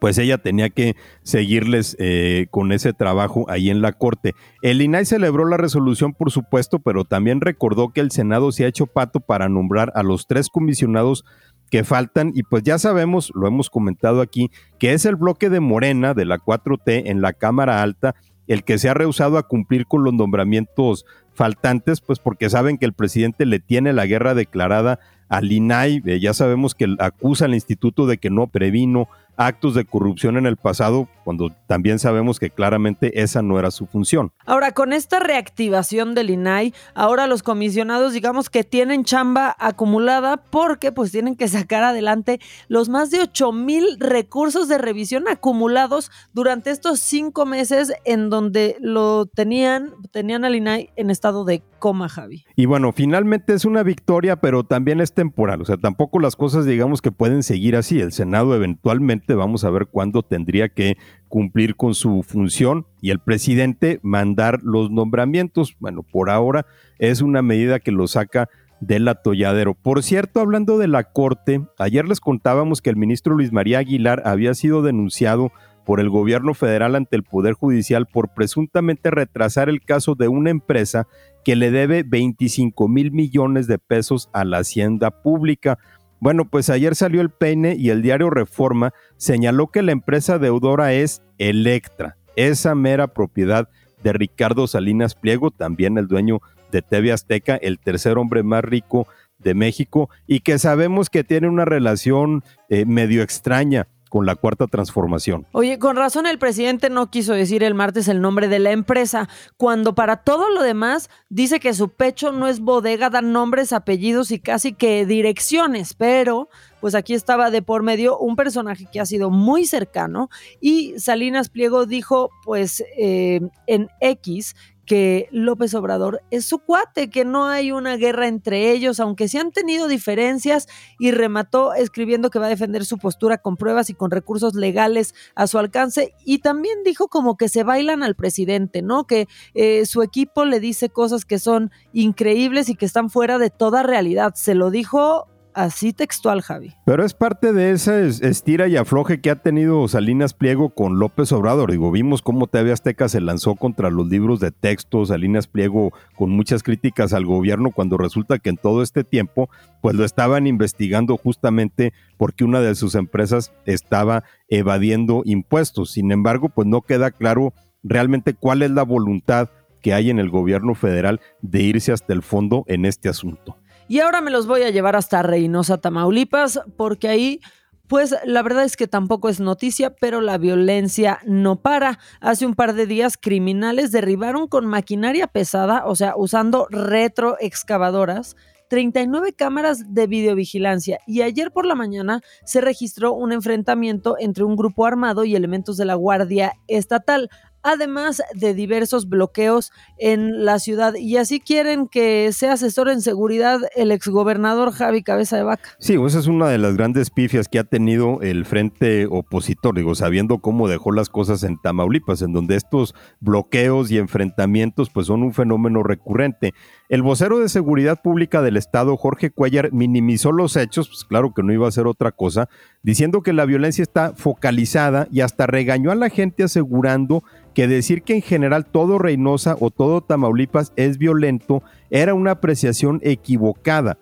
pues 0.00 0.18
ella 0.18 0.38
tenía 0.38 0.70
que 0.70 0.96
seguirles 1.22 1.94
eh, 2.00 2.46
con 2.50 2.72
ese 2.72 2.92
trabajo 2.92 3.44
ahí 3.48 3.70
en 3.70 3.82
la 3.82 3.92
Corte. 3.92 4.34
El 4.62 4.82
INAI 4.82 5.04
celebró 5.04 5.44
la 5.44 5.58
resolución, 5.58 6.14
por 6.14 6.32
supuesto, 6.32 6.80
pero 6.80 7.04
también 7.04 7.40
recordó 7.40 7.90
que 7.90 8.00
el 8.00 8.10
Senado 8.10 8.50
se 8.50 8.64
ha 8.64 8.68
hecho 8.68 8.86
pato 8.86 9.20
para 9.20 9.48
nombrar 9.48 9.92
a 9.94 10.02
los 10.02 10.26
tres 10.26 10.48
comisionados 10.48 11.24
que 11.70 11.84
faltan 11.84 12.32
y 12.34 12.42
pues 12.42 12.62
ya 12.62 12.78
sabemos, 12.78 13.30
lo 13.34 13.46
hemos 13.46 13.70
comentado 13.70 14.20
aquí, 14.20 14.50
que 14.78 14.92
es 14.92 15.04
el 15.04 15.16
bloque 15.16 15.50
de 15.50 15.60
Morena 15.60 16.14
de 16.14 16.24
la 16.24 16.38
4T 16.38 17.04
en 17.06 17.20
la 17.22 17.32
Cámara 17.32 17.82
Alta 17.82 18.14
el 18.50 18.64
que 18.64 18.78
se 18.78 18.88
ha 18.88 18.94
rehusado 18.94 19.38
a 19.38 19.46
cumplir 19.46 19.86
con 19.86 20.02
los 20.02 20.12
nombramientos 20.12 21.06
faltantes, 21.34 22.00
pues 22.00 22.18
porque 22.18 22.50
saben 22.50 22.78
que 22.78 22.84
el 22.84 22.94
presidente 22.94 23.46
le 23.46 23.60
tiene 23.60 23.92
la 23.92 24.06
guerra 24.06 24.34
declarada 24.34 24.98
al 25.28 25.52
INAI, 25.52 26.02
eh, 26.04 26.18
ya 26.18 26.34
sabemos 26.34 26.74
que 26.74 26.96
acusa 26.98 27.44
al 27.44 27.54
instituto 27.54 28.08
de 28.08 28.18
que 28.18 28.28
no 28.28 28.48
previno 28.48 29.08
actos 29.40 29.74
de 29.74 29.86
corrupción 29.86 30.36
en 30.36 30.44
el 30.44 30.58
pasado, 30.58 31.08
cuando 31.24 31.50
también 31.66 31.98
sabemos 31.98 32.38
que 32.38 32.50
claramente 32.50 33.22
esa 33.22 33.40
no 33.40 33.58
era 33.58 33.70
su 33.70 33.86
función. 33.86 34.32
Ahora, 34.44 34.72
con 34.72 34.92
esta 34.92 35.18
reactivación 35.18 36.14
del 36.14 36.28
INAI, 36.28 36.74
ahora 36.94 37.26
los 37.26 37.42
comisionados 37.42 38.12
digamos 38.12 38.50
que 38.50 38.64
tienen 38.64 39.02
chamba 39.04 39.56
acumulada 39.58 40.36
porque 40.36 40.92
pues 40.92 41.10
tienen 41.10 41.36
que 41.36 41.48
sacar 41.48 41.82
adelante 41.84 42.38
los 42.68 42.90
más 42.90 43.10
de 43.10 43.20
8 43.20 43.52
mil 43.52 43.98
recursos 43.98 44.68
de 44.68 44.76
revisión 44.76 45.26
acumulados 45.26 46.10
durante 46.34 46.70
estos 46.70 47.00
cinco 47.00 47.46
meses 47.46 47.92
en 48.04 48.28
donde 48.28 48.76
lo 48.80 49.24
tenían, 49.24 49.94
tenían 50.10 50.44
al 50.44 50.54
INAI 50.54 50.90
en 50.96 51.10
estado 51.10 51.46
de 51.46 51.62
coma, 51.78 52.10
Javi. 52.10 52.44
Y 52.56 52.66
bueno, 52.66 52.92
finalmente 52.92 53.54
es 53.54 53.64
una 53.64 53.82
victoria, 53.82 54.36
pero 54.36 54.64
también 54.64 55.00
es 55.00 55.14
temporal, 55.14 55.62
o 55.62 55.64
sea, 55.64 55.78
tampoco 55.78 56.20
las 56.20 56.36
cosas 56.36 56.66
digamos 56.66 57.00
que 57.00 57.10
pueden 57.10 57.42
seguir 57.42 57.74
así. 57.74 58.00
El 58.00 58.12
Senado 58.12 58.54
eventualmente 58.54 59.29
vamos 59.34 59.64
a 59.64 59.70
ver 59.70 59.86
cuándo 59.86 60.22
tendría 60.22 60.68
que 60.68 60.96
cumplir 61.28 61.76
con 61.76 61.94
su 61.94 62.22
función 62.22 62.86
y 63.00 63.10
el 63.10 63.20
presidente 63.20 64.00
mandar 64.02 64.60
los 64.62 64.90
nombramientos. 64.90 65.76
Bueno, 65.78 66.02
por 66.02 66.30
ahora 66.30 66.66
es 66.98 67.20
una 67.22 67.42
medida 67.42 67.80
que 67.80 67.92
lo 67.92 68.06
saca 68.06 68.48
del 68.80 69.08
atolladero. 69.08 69.74
Por 69.74 70.02
cierto, 70.02 70.40
hablando 70.40 70.78
de 70.78 70.88
la 70.88 71.04
Corte, 71.04 71.62
ayer 71.78 72.08
les 72.08 72.20
contábamos 72.20 72.80
que 72.80 72.90
el 72.90 72.96
ministro 72.96 73.34
Luis 73.34 73.52
María 73.52 73.78
Aguilar 73.78 74.22
había 74.24 74.54
sido 74.54 74.82
denunciado 74.82 75.52
por 75.84 76.00
el 76.00 76.10
gobierno 76.10 76.54
federal 76.54 76.94
ante 76.94 77.16
el 77.16 77.24
Poder 77.24 77.54
Judicial 77.54 78.06
por 78.06 78.32
presuntamente 78.34 79.10
retrasar 79.10 79.68
el 79.68 79.80
caso 79.80 80.14
de 80.14 80.28
una 80.28 80.50
empresa 80.50 81.06
que 81.44 81.56
le 81.56 81.70
debe 81.70 82.02
25 82.02 82.86
mil 82.88 83.12
millones 83.12 83.66
de 83.66 83.78
pesos 83.78 84.28
a 84.32 84.44
la 84.44 84.58
hacienda 84.58 85.10
pública. 85.10 85.78
Bueno, 86.20 86.44
pues 86.44 86.68
ayer 86.68 86.94
salió 86.94 87.22
el 87.22 87.30
peine 87.30 87.74
y 87.78 87.88
el 87.88 88.02
diario 88.02 88.28
Reforma 88.28 88.92
señaló 89.16 89.68
que 89.68 89.80
la 89.80 89.92
empresa 89.92 90.38
deudora 90.38 90.92
es 90.92 91.22
Electra, 91.38 92.18
esa 92.36 92.74
mera 92.74 93.08
propiedad 93.08 93.70
de 94.02 94.12
Ricardo 94.12 94.66
Salinas 94.66 95.14
Pliego, 95.14 95.50
también 95.50 95.96
el 95.96 96.08
dueño 96.08 96.40
de 96.70 96.82
TV 96.82 97.12
Azteca, 97.12 97.56
el 97.56 97.78
tercer 97.78 98.18
hombre 98.18 98.42
más 98.42 98.62
rico 98.62 99.08
de 99.38 99.54
México, 99.54 100.10
y 100.26 100.40
que 100.40 100.58
sabemos 100.58 101.08
que 101.08 101.24
tiene 101.24 101.48
una 101.48 101.64
relación 101.64 102.44
eh, 102.68 102.84
medio 102.84 103.22
extraña 103.22 103.88
con 104.10 104.26
la 104.26 104.34
cuarta 104.34 104.66
transformación. 104.66 105.46
Oye, 105.52 105.78
con 105.78 105.96
razón 105.96 106.26
el 106.26 106.38
presidente 106.38 106.90
no 106.90 107.10
quiso 107.10 107.32
decir 107.32 107.62
el 107.62 107.74
martes 107.74 108.08
el 108.08 108.20
nombre 108.20 108.48
de 108.48 108.58
la 108.58 108.72
empresa, 108.72 109.28
cuando 109.56 109.94
para 109.94 110.18
todo 110.18 110.50
lo 110.50 110.62
demás 110.62 111.08
dice 111.30 111.60
que 111.60 111.72
su 111.72 111.88
pecho 111.88 112.32
no 112.32 112.48
es 112.48 112.60
bodega, 112.60 113.08
dan 113.08 113.32
nombres, 113.32 113.72
apellidos 113.72 114.32
y 114.32 114.40
casi 114.40 114.74
que 114.74 115.06
direcciones, 115.06 115.94
pero 115.94 116.48
pues 116.80 116.94
aquí 116.94 117.14
estaba 117.14 117.50
de 117.50 117.62
por 117.62 117.82
medio 117.84 118.18
un 118.18 118.36
personaje 118.36 118.86
que 118.90 119.00
ha 119.00 119.06
sido 119.06 119.30
muy 119.30 119.64
cercano 119.64 120.28
y 120.60 120.98
Salinas 120.98 121.48
Pliego 121.48 121.86
dijo 121.86 122.30
pues 122.44 122.82
eh, 122.98 123.40
en 123.66 123.88
X 124.00 124.56
que 124.90 125.28
López 125.30 125.72
Obrador 125.74 126.20
es 126.32 126.46
su 126.46 126.58
cuate, 126.58 127.10
que 127.10 127.24
no 127.24 127.46
hay 127.46 127.70
una 127.70 127.96
guerra 127.96 128.26
entre 128.26 128.72
ellos, 128.72 128.98
aunque 128.98 129.28
se 129.28 129.38
han 129.38 129.52
tenido 129.52 129.86
diferencias, 129.86 130.66
y 130.98 131.12
remató 131.12 131.74
escribiendo 131.74 132.28
que 132.28 132.40
va 132.40 132.46
a 132.46 132.48
defender 132.48 132.84
su 132.84 132.98
postura 132.98 133.38
con 133.38 133.56
pruebas 133.56 133.88
y 133.88 133.94
con 133.94 134.10
recursos 134.10 134.56
legales 134.56 135.14
a 135.36 135.46
su 135.46 135.60
alcance, 135.60 136.12
y 136.24 136.38
también 136.38 136.82
dijo 136.84 137.06
como 137.06 137.36
que 137.36 137.48
se 137.48 137.62
bailan 137.62 138.02
al 138.02 138.16
presidente, 138.16 138.82
¿no? 138.82 139.06
Que 139.06 139.28
eh, 139.54 139.86
su 139.86 140.02
equipo 140.02 140.44
le 140.44 140.58
dice 140.58 140.88
cosas 140.88 141.24
que 141.24 141.38
son 141.38 141.70
increíbles 141.92 142.68
y 142.68 142.74
que 142.74 142.86
están 142.86 143.10
fuera 143.10 143.38
de 143.38 143.50
toda 143.50 143.84
realidad. 143.84 144.32
Se 144.34 144.56
lo 144.56 144.72
dijo 144.72 145.29
así 145.54 145.92
textual, 145.92 146.42
Javi. 146.42 146.74
Pero 146.84 147.04
es 147.04 147.14
parte 147.14 147.52
de 147.52 147.72
ese 147.72 148.06
estira 148.06 148.68
y 148.68 148.76
afloje 148.76 149.20
que 149.20 149.30
ha 149.30 149.36
tenido 149.36 149.86
Salinas 149.88 150.34
Pliego 150.34 150.70
con 150.70 150.98
López 150.98 151.32
Obrador. 151.32 151.70
Digo, 151.70 151.90
vimos 151.90 152.22
cómo 152.22 152.46
TV 152.46 152.72
Azteca 152.72 153.08
se 153.08 153.20
lanzó 153.20 153.54
contra 153.54 153.90
los 153.90 154.08
libros 154.08 154.40
de 154.40 154.50
texto, 154.50 155.04
Salinas 155.06 155.46
Pliego 155.46 155.92
con 156.16 156.30
muchas 156.30 156.62
críticas 156.62 157.12
al 157.12 157.26
gobierno 157.26 157.70
cuando 157.70 157.96
resulta 157.96 158.38
que 158.38 158.50
en 158.50 158.56
todo 158.56 158.82
este 158.82 159.04
tiempo 159.04 159.48
pues 159.80 159.94
lo 159.96 160.04
estaban 160.04 160.46
investigando 160.46 161.16
justamente 161.16 161.92
porque 162.16 162.44
una 162.44 162.60
de 162.60 162.74
sus 162.74 162.94
empresas 162.94 163.52
estaba 163.66 164.24
evadiendo 164.48 165.22
impuestos. 165.24 165.92
Sin 165.92 166.12
embargo, 166.12 166.48
pues 166.48 166.66
no 166.66 166.82
queda 166.82 167.10
claro 167.10 167.52
realmente 167.82 168.34
cuál 168.34 168.62
es 168.62 168.70
la 168.70 168.82
voluntad 168.82 169.48
que 169.80 169.94
hay 169.94 170.10
en 170.10 170.18
el 170.18 170.30
gobierno 170.30 170.74
federal 170.74 171.20
de 171.40 171.62
irse 171.62 171.92
hasta 171.92 172.12
el 172.12 172.22
fondo 172.22 172.64
en 172.66 172.84
este 172.84 173.08
asunto. 173.08 173.56
Y 173.90 173.98
ahora 173.98 174.20
me 174.20 174.30
los 174.30 174.46
voy 174.46 174.62
a 174.62 174.70
llevar 174.70 174.94
hasta 174.94 175.20
Reynosa, 175.20 175.78
Tamaulipas, 175.78 176.60
porque 176.76 177.08
ahí 177.08 177.40
pues 177.88 178.14
la 178.24 178.40
verdad 178.44 178.62
es 178.62 178.76
que 178.76 178.86
tampoco 178.86 179.28
es 179.28 179.40
noticia, 179.40 179.96
pero 179.96 180.20
la 180.20 180.38
violencia 180.38 181.18
no 181.26 181.56
para. 181.56 181.98
Hace 182.20 182.46
un 182.46 182.54
par 182.54 182.74
de 182.74 182.86
días 182.86 183.16
criminales 183.20 183.90
derribaron 183.90 184.46
con 184.46 184.64
maquinaria 184.64 185.26
pesada, 185.26 185.84
o 185.86 185.96
sea, 185.96 186.14
usando 186.16 186.68
retroexcavadoras, 186.70 188.36
39 188.68 189.32
cámaras 189.32 189.92
de 189.92 190.06
videovigilancia 190.06 191.00
y 191.04 191.22
ayer 191.22 191.50
por 191.50 191.66
la 191.66 191.74
mañana 191.74 192.20
se 192.44 192.60
registró 192.60 193.12
un 193.12 193.32
enfrentamiento 193.32 194.14
entre 194.20 194.44
un 194.44 194.54
grupo 194.54 194.86
armado 194.86 195.24
y 195.24 195.34
elementos 195.34 195.76
de 195.76 195.86
la 195.86 195.96
Guardia 195.96 196.52
Estatal 196.68 197.28
además 197.62 198.22
de 198.34 198.54
diversos 198.54 199.08
bloqueos 199.08 199.72
en 199.98 200.44
la 200.44 200.58
ciudad. 200.58 200.94
Y 200.94 201.16
así 201.16 201.40
quieren 201.40 201.88
que 201.88 202.32
sea 202.32 202.54
asesor 202.54 202.88
en 202.88 203.00
seguridad 203.00 203.60
el 203.76 203.92
exgobernador 203.92 204.72
Javi 204.72 205.02
Cabeza 205.02 205.36
de 205.36 205.42
Vaca. 205.42 205.70
Sí, 205.78 205.96
esa 206.04 206.18
es 206.18 206.26
una 206.26 206.48
de 206.48 206.58
las 206.58 206.76
grandes 206.76 207.10
pifias 207.10 207.48
que 207.48 207.58
ha 207.58 207.64
tenido 207.64 208.20
el 208.22 208.44
frente 208.44 209.06
opositor, 209.06 209.76
digo, 209.76 209.94
sabiendo 209.94 210.38
cómo 210.38 210.68
dejó 210.68 210.92
las 210.92 211.08
cosas 211.08 211.42
en 211.42 211.58
Tamaulipas, 211.58 212.22
en 212.22 212.32
donde 212.32 212.56
estos 212.56 212.94
bloqueos 213.20 213.90
y 213.90 213.98
enfrentamientos 213.98 214.90
pues 214.90 215.06
son 215.06 215.22
un 215.22 215.34
fenómeno 215.34 215.82
recurrente. 215.82 216.54
El 216.90 217.02
vocero 217.02 217.38
de 217.38 217.48
Seguridad 217.48 218.02
Pública 218.02 218.42
del 218.42 218.56
Estado, 218.56 218.96
Jorge 218.96 219.30
Cuellar, 219.30 219.72
minimizó 219.72 220.32
los 220.32 220.56
hechos, 220.56 220.88
pues 220.88 221.04
claro 221.04 221.32
que 221.32 221.44
no 221.44 221.52
iba 221.52 221.68
a 221.68 221.70
ser 221.70 221.86
otra 221.86 222.10
cosa, 222.10 222.48
diciendo 222.82 223.22
que 223.22 223.32
la 223.32 223.44
violencia 223.44 223.82
está 223.82 224.12
focalizada 224.16 225.06
y 225.12 225.20
hasta 225.20 225.46
regañó 225.46 225.92
a 225.92 225.94
la 225.94 226.08
gente 226.10 226.42
asegurando 226.42 227.22
que 227.54 227.68
decir 227.68 228.02
que 228.02 228.16
en 228.16 228.22
general 228.22 228.66
todo 228.66 228.98
Reynosa 228.98 229.56
o 229.60 229.70
todo 229.70 230.00
Tamaulipas 230.00 230.72
es 230.74 230.98
violento 230.98 231.62
era 231.90 232.12
una 232.12 232.32
apreciación 232.32 232.98
equivocada. 233.04 233.98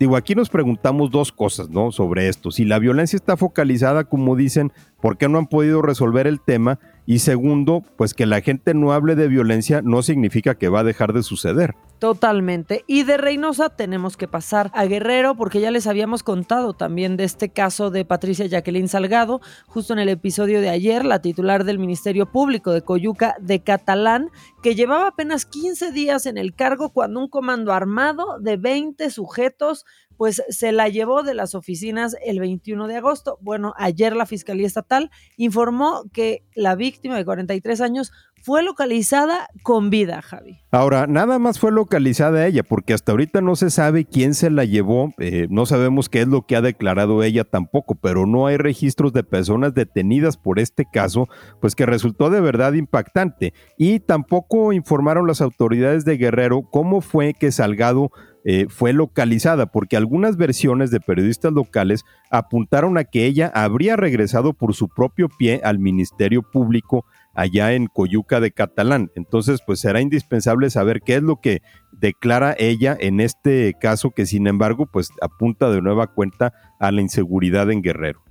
Digo, 0.00 0.16
aquí 0.16 0.34
nos 0.34 0.48
preguntamos 0.48 1.10
dos 1.10 1.32
cosas, 1.32 1.68
¿no? 1.68 1.92
Sobre 1.92 2.28
esto. 2.28 2.50
Si 2.50 2.64
la 2.64 2.78
violencia 2.78 3.18
está 3.18 3.36
focalizada, 3.36 4.04
como 4.04 4.36
dicen, 4.36 4.72
¿por 5.02 5.18
qué 5.18 5.28
no 5.28 5.36
han 5.36 5.48
podido 5.48 5.82
resolver 5.82 6.26
el 6.26 6.40
tema? 6.40 6.80
Y 7.04 7.18
segundo, 7.18 7.82
pues 7.96 8.14
que 8.14 8.26
la 8.26 8.40
gente 8.40 8.74
no 8.74 8.92
hable 8.92 9.16
de 9.16 9.28
violencia 9.28 9.82
no 9.82 10.02
significa 10.02 10.54
que 10.54 10.68
va 10.68 10.80
a 10.80 10.84
dejar 10.84 11.12
de 11.12 11.22
suceder. 11.22 11.74
Totalmente. 11.98 12.84
Y 12.86 13.04
de 13.04 13.16
Reynosa 13.16 13.70
tenemos 13.70 14.16
que 14.16 14.26
pasar 14.26 14.70
a 14.74 14.84
Guerrero 14.86 15.36
porque 15.36 15.60
ya 15.60 15.70
les 15.70 15.86
habíamos 15.86 16.22
contado 16.22 16.74
también 16.74 17.16
de 17.16 17.24
este 17.24 17.48
caso 17.48 17.90
de 17.90 18.04
Patricia 18.04 18.46
Jacqueline 18.46 18.88
Salgado, 18.88 19.40
justo 19.66 19.92
en 19.92 20.00
el 20.00 20.08
episodio 20.08 20.60
de 20.60 20.68
ayer, 20.68 21.04
la 21.04 21.20
titular 21.20 21.64
del 21.64 21.78
Ministerio 21.78 22.26
Público 22.26 22.72
de 22.72 22.82
Coyuca 22.82 23.36
de 23.40 23.62
Catalán, 23.62 24.30
que 24.62 24.74
llevaba 24.74 25.08
apenas 25.08 25.46
15 25.46 25.92
días 25.92 26.26
en 26.26 26.38
el 26.38 26.54
cargo 26.54 26.90
cuando 26.90 27.20
un 27.20 27.28
comando 27.28 27.72
armado 27.72 28.38
de 28.40 28.56
20 28.56 29.10
sujetos 29.10 29.84
pues 30.22 30.40
se 30.50 30.70
la 30.70 30.88
llevó 30.88 31.24
de 31.24 31.34
las 31.34 31.56
oficinas 31.56 32.16
el 32.24 32.38
21 32.38 32.86
de 32.86 32.94
agosto. 32.94 33.38
Bueno, 33.40 33.74
ayer 33.76 34.14
la 34.14 34.24
Fiscalía 34.24 34.68
Estatal 34.68 35.10
informó 35.36 36.04
que 36.12 36.44
la 36.54 36.76
víctima 36.76 37.16
de 37.16 37.24
43 37.24 37.80
años 37.80 38.12
fue 38.40 38.62
localizada 38.62 39.48
con 39.64 39.90
vida, 39.90 40.22
Javi. 40.22 40.60
Ahora, 40.70 41.08
nada 41.08 41.40
más 41.40 41.58
fue 41.58 41.72
localizada 41.72 42.46
ella, 42.46 42.62
porque 42.62 42.92
hasta 42.92 43.10
ahorita 43.12 43.40
no 43.40 43.56
se 43.56 43.70
sabe 43.70 44.04
quién 44.04 44.34
se 44.34 44.50
la 44.50 44.64
llevó, 44.64 45.12
eh, 45.18 45.46
no 45.50 45.66
sabemos 45.66 46.08
qué 46.08 46.22
es 46.22 46.28
lo 46.28 46.46
que 46.46 46.54
ha 46.54 46.60
declarado 46.60 47.24
ella 47.24 47.42
tampoco, 47.42 47.96
pero 47.96 48.24
no 48.24 48.46
hay 48.46 48.58
registros 48.58 49.12
de 49.12 49.24
personas 49.24 49.74
detenidas 49.74 50.36
por 50.36 50.60
este 50.60 50.84
caso, 50.92 51.28
pues 51.60 51.74
que 51.74 51.86
resultó 51.86 52.30
de 52.30 52.40
verdad 52.40 52.74
impactante. 52.74 53.54
Y 53.76 53.98
tampoco 54.00 54.72
informaron 54.72 55.26
las 55.26 55.40
autoridades 55.40 56.04
de 56.04 56.16
Guerrero 56.16 56.62
cómo 56.70 57.00
fue 57.00 57.34
que 57.34 57.52
Salgado 57.52 58.10
eh, 58.44 58.66
fue 58.68 58.92
localizada, 58.92 59.66
porque 59.66 59.96
algunas 59.96 60.36
versiones 60.36 60.90
de 60.90 61.00
periodistas 61.00 61.52
locales 61.52 62.04
apuntaron 62.30 62.98
a 62.98 63.04
que 63.04 63.26
ella 63.26 63.50
habría 63.54 63.96
regresado 63.96 64.52
por 64.52 64.74
su 64.74 64.88
propio 64.88 65.28
pie 65.28 65.60
al 65.62 65.78
Ministerio 65.78 66.42
Público 66.42 67.04
allá 67.34 67.72
en 67.72 67.86
Coyuca 67.86 68.40
de 68.40 68.50
Catalán. 68.50 69.10
Entonces, 69.14 69.60
pues 69.64 69.80
será 69.80 70.00
indispensable 70.00 70.70
saber 70.70 71.02
qué 71.02 71.16
es 71.16 71.22
lo 71.22 71.36
que 71.36 71.62
declara 71.92 72.54
ella 72.58 72.96
en 72.98 73.20
este 73.20 73.74
caso 73.80 74.10
que 74.10 74.26
sin 74.26 74.46
embargo, 74.46 74.86
pues 74.86 75.10
apunta 75.20 75.70
de 75.70 75.80
nueva 75.80 76.08
cuenta 76.08 76.52
a 76.78 76.90
la 76.90 77.00
inseguridad 77.00 77.70
en 77.70 77.82
Guerrero. 77.82 78.22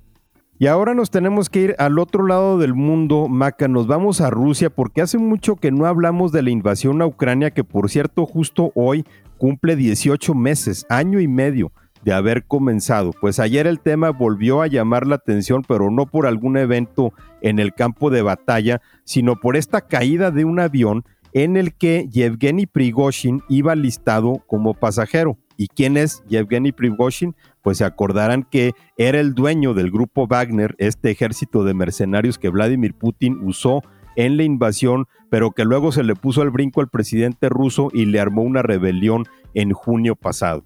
Y 0.58 0.68
ahora 0.68 0.94
nos 0.94 1.10
tenemos 1.10 1.50
que 1.50 1.60
ir 1.60 1.74
al 1.78 1.98
otro 1.98 2.24
lado 2.24 2.56
del 2.56 2.72
mundo, 2.72 3.26
Maca, 3.26 3.66
nos 3.66 3.88
vamos 3.88 4.20
a 4.20 4.30
Rusia 4.30 4.70
porque 4.70 5.02
hace 5.02 5.18
mucho 5.18 5.56
que 5.56 5.72
no 5.72 5.86
hablamos 5.86 6.30
de 6.30 6.42
la 6.42 6.50
invasión 6.50 7.02
a 7.02 7.06
Ucrania, 7.06 7.50
que 7.50 7.64
por 7.64 7.90
cierto 7.90 8.26
justo 8.26 8.70
hoy 8.76 9.04
cumple 9.42 9.74
18 9.74 10.36
meses, 10.36 10.86
año 10.88 11.18
y 11.18 11.26
medio 11.26 11.72
de 12.04 12.12
haber 12.12 12.44
comenzado. 12.44 13.10
Pues 13.20 13.40
ayer 13.40 13.66
el 13.66 13.80
tema 13.80 14.10
volvió 14.10 14.62
a 14.62 14.68
llamar 14.68 15.04
la 15.08 15.16
atención, 15.16 15.64
pero 15.66 15.90
no 15.90 16.06
por 16.06 16.28
algún 16.28 16.56
evento 16.56 17.12
en 17.40 17.58
el 17.58 17.74
campo 17.74 18.10
de 18.10 18.22
batalla, 18.22 18.80
sino 19.02 19.34
por 19.40 19.56
esta 19.56 19.80
caída 19.80 20.30
de 20.30 20.44
un 20.44 20.60
avión 20.60 21.02
en 21.32 21.56
el 21.56 21.74
que 21.74 22.06
Yevgeny 22.08 22.66
Prigozhin 22.66 23.42
iba 23.48 23.74
listado 23.74 24.44
como 24.46 24.74
pasajero. 24.74 25.36
¿Y 25.56 25.66
quién 25.66 25.96
es 25.96 26.22
Yevgeny 26.28 26.70
Prigozhin? 26.70 27.34
Pues 27.62 27.78
se 27.78 27.84
acordarán 27.84 28.44
que 28.48 28.74
era 28.96 29.18
el 29.18 29.34
dueño 29.34 29.74
del 29.74 29.90
grupo 29.90 30.28
Wagner, 30.28 30.76
este 30.78 31.10
ejército 31.10 31.64
de 31.64 31.74
mercenarios 31.74 32.38
que 32.38 32.48
Vladimir 32.48 32.94
Putin 32.94 33.40
usó 33.42 33.82
en 34.16 34.36
la 34.36 34.44
invasión, 34.44 35.06
pero 35.30 35.52
que 35.52 35.64
luego 35.64 35.92
se 35.92 36.02
le 36.02 36.14
puso 36.14 36.42
al 36.42 36.50
brinco 36.50 36.80
al 36.80 36.88
presidente 36.88 37.48
ruso 37.48 37.88
y 37.92 38.06
le 38.06 38.20
armó 38.20 38.42
una 38.42 38.62
rebelión 38.62 39.26
en 39.54 39.72
junio 39.72 40.16
pasado. 40.16 40.64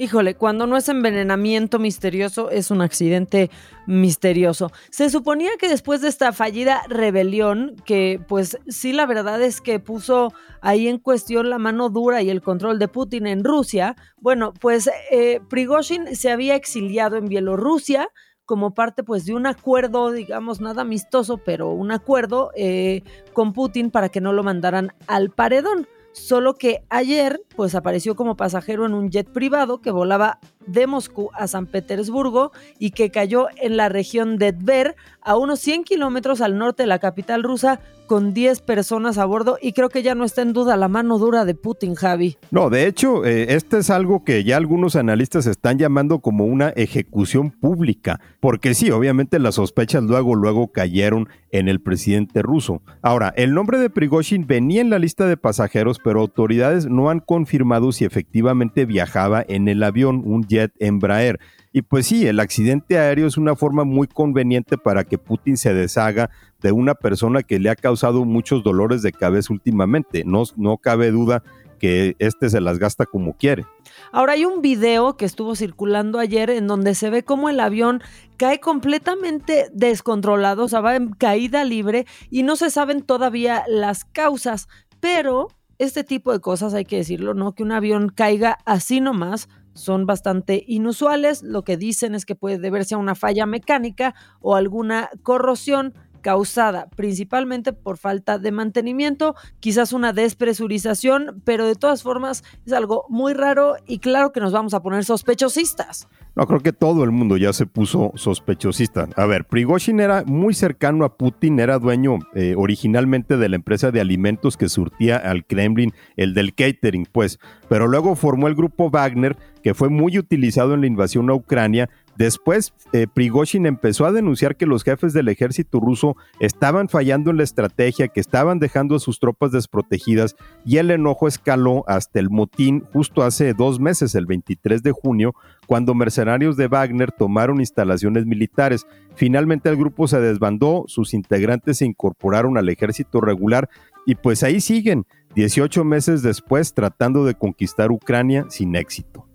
Híjole, 0.00 0.36
cuando 0.36 0.68
no 0.68 0.76
es 0.76 0.88
envenenamiento 0.88 1.80
misterioso, 1.80 2.50
es 2.50 2.70
un 2.70 2.82
accidente 2.82 3.50
misterioso. 3.88 4.70
Se 4.90 5.10
suponía 5.10 5.50
que 5.58 5.68
después 5.68 6.00
de 6.00 6.08
esta 6.08 6.32
fallida 6.32 6.82
rebelión, 6.88 7.74
que 7.84 8.20
pues 8.28 8.58
sí 8.68 8.92
la 8.92 9.06
verdad 9.06 9.42
es 9.42 9.60
que 9.60 9.80
puso 9.80 10.32
ahí 10.60 10.86
en 10.86 10.98
cuestión 10.98 11.50
la 11.50 11.58
mano 11.58 11.88
dura 11.88 12.22
y 12.22 12.30
el 12.30 12.42
control 12.42 12.78
de 12.78 12.86
Putin 12.86 13.26
en 13.26 13.42
Rusia, 13.42 13.96
bueno, 14.18 14.54
pues 14.54 14.88
eh, 15.10 15.40
Prigozhin 15.48 16.14
se 16.14 16.30
había 16.30 16.54
exiliado 16.54 17.16
en 17.16 17.26
Bielorrusia, 17.26 18.08
como 18.48 18.72
parte 18.72 19.04
pues 19.04 19.26
de 19.26 19.34
un 19.34 19.46
acuerdo, 19.46 20.10
digamos, 20.10 20.58
nada 20.58 20.80
amistoso, 20.80 21.36
pero 21.36 21.68
un 21.68 21.92
acuerdo 21.92 22.50
eh, 22.56 23.02
con 23.34 23.52
Putin 23.52 23.90
para 23.90 24.08
que 24.08 24.22
no 24.22 24.32
lo 24.32 24.42
mandaran 24.42 24.94
al 25.06 25.28
paredón. 25.28 25.86
Solo 26.12 26.54
que 26.54 26.82
ayer 26.88 27.42
pues 27.56 27.74
apareció 27.74 28.16
como 28.16 28.38
pasajero 28.38 28.86
en 28.86 28.94
un 28.94 29.10
jet 29.10 29.30
privado 29.30 29.82
que 29.82 29.90
volaba 29.90 30.38
de 30.68 30.86
Moscú 30.86 31.30
a 31.34 31.48
San 31.48 31.66
Petersburgo 31.66 32.52
y 32.78 32.92
que 32.92 33.10
cayó 33.10 33.48
en 33.56 33.76
la 33.76 33.88
región 33.88 34.38
de 34.38 34.52
Tver, 34.52 34.96
a 35.20 35.36
unos 35.36 35.60
100 35.60 35.84
kilómetros 35.84 36.40
al 36.40 36.56
norte 36.56 36.84
de 36.84 36.86
la 36.86 36.98
capital 36.98 37.42
rusa, 37.42 37.80
con 38.08 38.32
10 38.32 38.62
personas 38.62 39.18
a 39.18 39.26
bordo. 39.26 39.58
Y 39.60 39.72
creo 39.72 39.90
que 39.90 40.02
ya 40.02 40.16
no 40.16 40.24
está 40.24 40.42
en 40.42 40.52
duda 40.52 40.76
la 40.76 40.88
mano 40.88 41.18
dura 41.18 41.44
de 41.44 41.54
Putin, 41.54 41.94
Javi. 41.94 42.38
No, 42.50 42.70
de 42.70 42.86
hecho, 42.86 43.24
eh, 43.24 43.54
este 43.54 43.78
es 43.78 43.90
algo 43.90 44.24
que 44.24 44.42
ya 44.42 44.56
algunos 44.56 44.96
analistas 44.96 45.46
están 45.46 45.78
llamando 45.78 46.20
como 46.20 46.46
una 46.46 46.70
ejecución 46.70 47.50
pública, 47.50 48.20
porque 48.40 48.74
sí, 48.74 48.90
obviamente 48.90 49.38
las 49.38 49.56
sospechas 49.56 50.02
luego, 50.02 50.34
luego 50.34 50.72
cayeron 50.72 51.28
en 51.50 51.68
el 51.68 51.80
presidente 51.80 52.42
ruso. 52.42 52.82
Ahora, 53.02 53.32
el 53.36 53.54
nombre 53.54 53.78
de 53.78 53.90
Prigozhin 53.90 54.46
venía 54.46 54.80
en 54.80 54.90
la 54.90 54.98
lista 54.98 55.26
de 55.26 55.36
pasajeros, 55.36 55.98
pero 56.02 56.20
autoridades 56.20 56.86
no 56.86 57.10
han 57.10 57.20
confirmado 57.20 57.92
si 57.92 58.04
efectivamente 58.04 58.86
viajaba 58.86 59.44
en 59.46 59.68
el 59.68 59.82
avión, 59.82 60.22
un 60.24 60.42
Embraer. 60.78 61.38
Y 61.72 61.82
pues 61.82 62.06
sí, 62.06 62.26
el 62.26 62.40
accidente 62.40 62.98
aéreo 62.98 63.26
es 63.26 63.36
una 63.36 63.54
forma 63.54 63.84
muy 63.84 64.06
conveniente 64.06 64.78
para 64.78 65.04
que 65.04 65.18
Putin 65.18 65.56
se 65.56 65.74
deshaga 65.74 66.30
de 66.60 66.72
una 66.72 66.94
persona 66.94 67.42
que 67.42 67.58
le 67.58 67.70
ha 67.70 67.76
causado 67.76 68.24
muchos 68.24 68.62
dolores 68.62 69.02
de 69.02 69.12
cabeza 69.12 69.52
últimamente. 69.52 70.24
No, 70.24 70.44
no 70.56 70.78
cabe 70.78 71.10
duda 71.10 71.42
que 71.78 72.16
este 72.18 72.50
se 72.50 72.60
las 72.60 72.78
gasta 72.78 73.06
como 73.06 73.34
quiere. 73.34 73.64
Ahora 74.12 74.34
hay 74.34 74.44
un 74.44 74.60
video 74.60 75.16
que 75.16 75.24
estuvo 75.24 75.54
circulando 75.54 76.18
ayer 76.18 76.50
en 76.50 76.66
donde 76.66 76.94
se 76.94 77.10
ve 77.10 77.22
cómo 77.22 77.48
el 77.48 77.60
avión 77.60 78.02
cae 78.36 78.60
completamente 78.60 79.66
descontrolado, 79.72 80.64
o 80.64 80.68
sea, 80.68 80.80
va 80.80 80.96
en 80.96 81.10
caída 81.10 81.64
libre 81.64 82.06
y 82.30 82.42
no 82.42 82.56
se 82.56 82.70
saben 82.70 83.02
todavía 83.02 83.64
las 83.68 84.04
causas, 84.04 84.68
pero 85.00 85.48
este 85.78 86.04
tipo 86.04 86.32
de 86.32 86.40
cosas 86.40 86.74
hay 86.74 86.84
que 86.84 86.96
decirlo, 86.96 87.34
¿no? 87.34 87.52
Que 87.52 87.62
un 87.62 87.72
avión 87.72 88.08
caiga 88.08 88.58
así 88.64 89.00
nomás 89.00 89.48
son 89.78 90.06
bastante 90.06 90.64
inusuales. 90.66 91.42
Lo 91.42 91.62
que 91.62 91.76
dicen 91.76 92.14
es 92.14 92.26
que 92.26 92.34
puede 92.34 92.58
deberse 92.58 92.94
a 92.94 92.98
una 92.98 93.14
falla 93.14 93.46
mecánica 93.46 94.14
o 94.40 94.56
alguna 94.56 95.08
corrosión 95.22 95.94
causada 96.28 96.90
principalmente 96.94 97.72
por 97.72 97.96
falta 97.96 98.38
de 98.38 98.52
mantenimiento, 98.52 99.34
quizás 99.60 99.94
una 99.94 100.12
despresurización, 100.12 101.40
pero 101.42 101.64
de 101.64 101.74
todas 101.74 102.02
formas 102.02 102.44
es 102.66 102.74
algo 102.74 103.06
muy 103.08 103.32
raro 103.32 103.76
y 103.86 103.98
claro 103.98 104.30
que 104.30 104.38
nos 104.38 104.52
vamos 104.52 104.74
a 104.74 104.82
poner 104.82 105.06
sospechosistas. 105.06 106.06
No, 106.36 106.46
creo 106.46 106.60
que 106.60 106.74
todo 106.74 107.02
el 107.02 107.12
mundo 107.12 107.38
ya 107.38 107.54
se 107.54 107.64
puso 107.64 108.12
sospechosista. 108.14 109.08
A 109.16 109.24
ver, 109.24 109.46
Prigozhin 109.46 110.00
era 110.00 110.22
muy 110.26 110.52
cercano 110.52 111.06
a 111.06 111.16
Putin, 111.16 111.60
era 111.60 111.78
dueño 111.78 112.18
eh, 112.34 112.52
originalmente 112.58 113.38
de 113.38 113.48
la 113.48 113.56
empresa 113.56 113.90
de 113.90 114.02
alimentos 114.02 114.58
que 114.58 114.68
surtía 114.68 115.16
al 115.16 115.46
Kremlin, 115.46 115.94
el 116.18 116.34
del 116.34 116.54
catering, 116.54 117.06
pues, 117.10 117.38
pero 117.70 117.88
luego 117.88 118.16
formó 118.16 118.48
el 118.48 118.54
grupo 118.54 118.90
Wagner, 118.90 119.38
que 119.62 119.72
fue 119.72 119.88
muy 119.88 120.18
utilizado 120.18 120.74
en 120.74 120.82
la 120.82 120.86
invasión 120.88 121.30
a 121.30 121.34
Ucrania 121.34 121.88
Después, 122.18 122.74
eh, 122.92 123.06
Prigozhin 123.06 123.64
empezó 123.64 124.04
a 124.04 124.10
denunciar 124.10 124.56
que 124.56 124.66
los 124.66 124.82
jefes 124.82 125.12
del 125.12 125.28
ejército 125.28 125.78
ruso 125.78 126.16
estaban 126.40 126.88
fallando 126.88 127.30
en 127.30 127.36
la 127.36 127.44
estrategia, 127.44 128.08
que 128.08 128.18
estaban 128.18 128.58
dejando 128.58 128.96
a 128.96 128.98
sus 128.98 129.20
tropas 129.20 129.52
desprotegidas 129.52 130.34
y 130.64 130.78
el 130.78 130.90
enojo 130.90 131.28
escaló 131.28 131.84
hasta 131.86 132.18
el 132.18 132.28
motín 132.28 132.82
justo 132.92 133.22
hace 133.22 133.54
dos 133.54 133.78
meses, 133.78 134.16
el 134.16 134.26
23 134.26 134.82
de 134.82 134.90
junio, 134.90 135.32
cuando 135.68 135.94
mercenarios 135.94 136.56
de 136.56 136.66
Wagner 136.66 137.12
tomaron 137.12 137.60
instalaciones 137.60 138.26
militares. 138.26 138.84
Finalmente 139.14 139.68
el 139.68 139.76
grupo 139.76 140.08
se 140.08 140.20
desbandó, 140.20 140.86
sus 140.88 141.14
integrantes 141.14 141.78
se 141.78 141.86
incorporaron 141.86 142.58
al 142.58 142.68
ejército 142.68 143.20
regular 143.20 143.70
y 144.06 144.16
pues 144.16 144.42
ahí 144.42 144.60
siguen, 144.60 145.06
18 145.36 145.84
meses 145.84 146.22
después 146.22 146.74
tratando 146.74 147.24
de 147.24 147.34
conquistar 147.34 147.92
Ucrania 147.92 148.46
sin 148.48 148.74
éxito. 148.74 149.27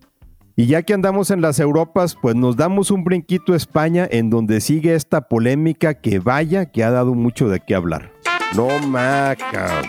Y 0.55 0.67
ya 0.67 0.83
que 0.83 0.93
andamos 0.93 1.31
en 1.31 1.41
las 1.41 1.59
Europas, 1.59 2.15
pues 2.21 2.35
nos 2.35 2.55
damos 2.55 2.91
un 2.91 3.03
brinquito 3.03 3.53
a 3.53 3.55
España 3.55 4.07
en 4.11 4.29
donde 4.29 4.61
sigue 4.61 4.93
esta 4.93 5.27
polémica 5.27 5.95
que 5.95 6.19
vaya 6.19 6.67
que 6.67 6.83
ha 6.83 6.91
dado 6.91 7.15
mucho 7.15 7.49
de 7.49 7.59
qué 7.59 7.73
hablar. 7.73 8.11
No 8.55 8.67
maca. 8.87 9.81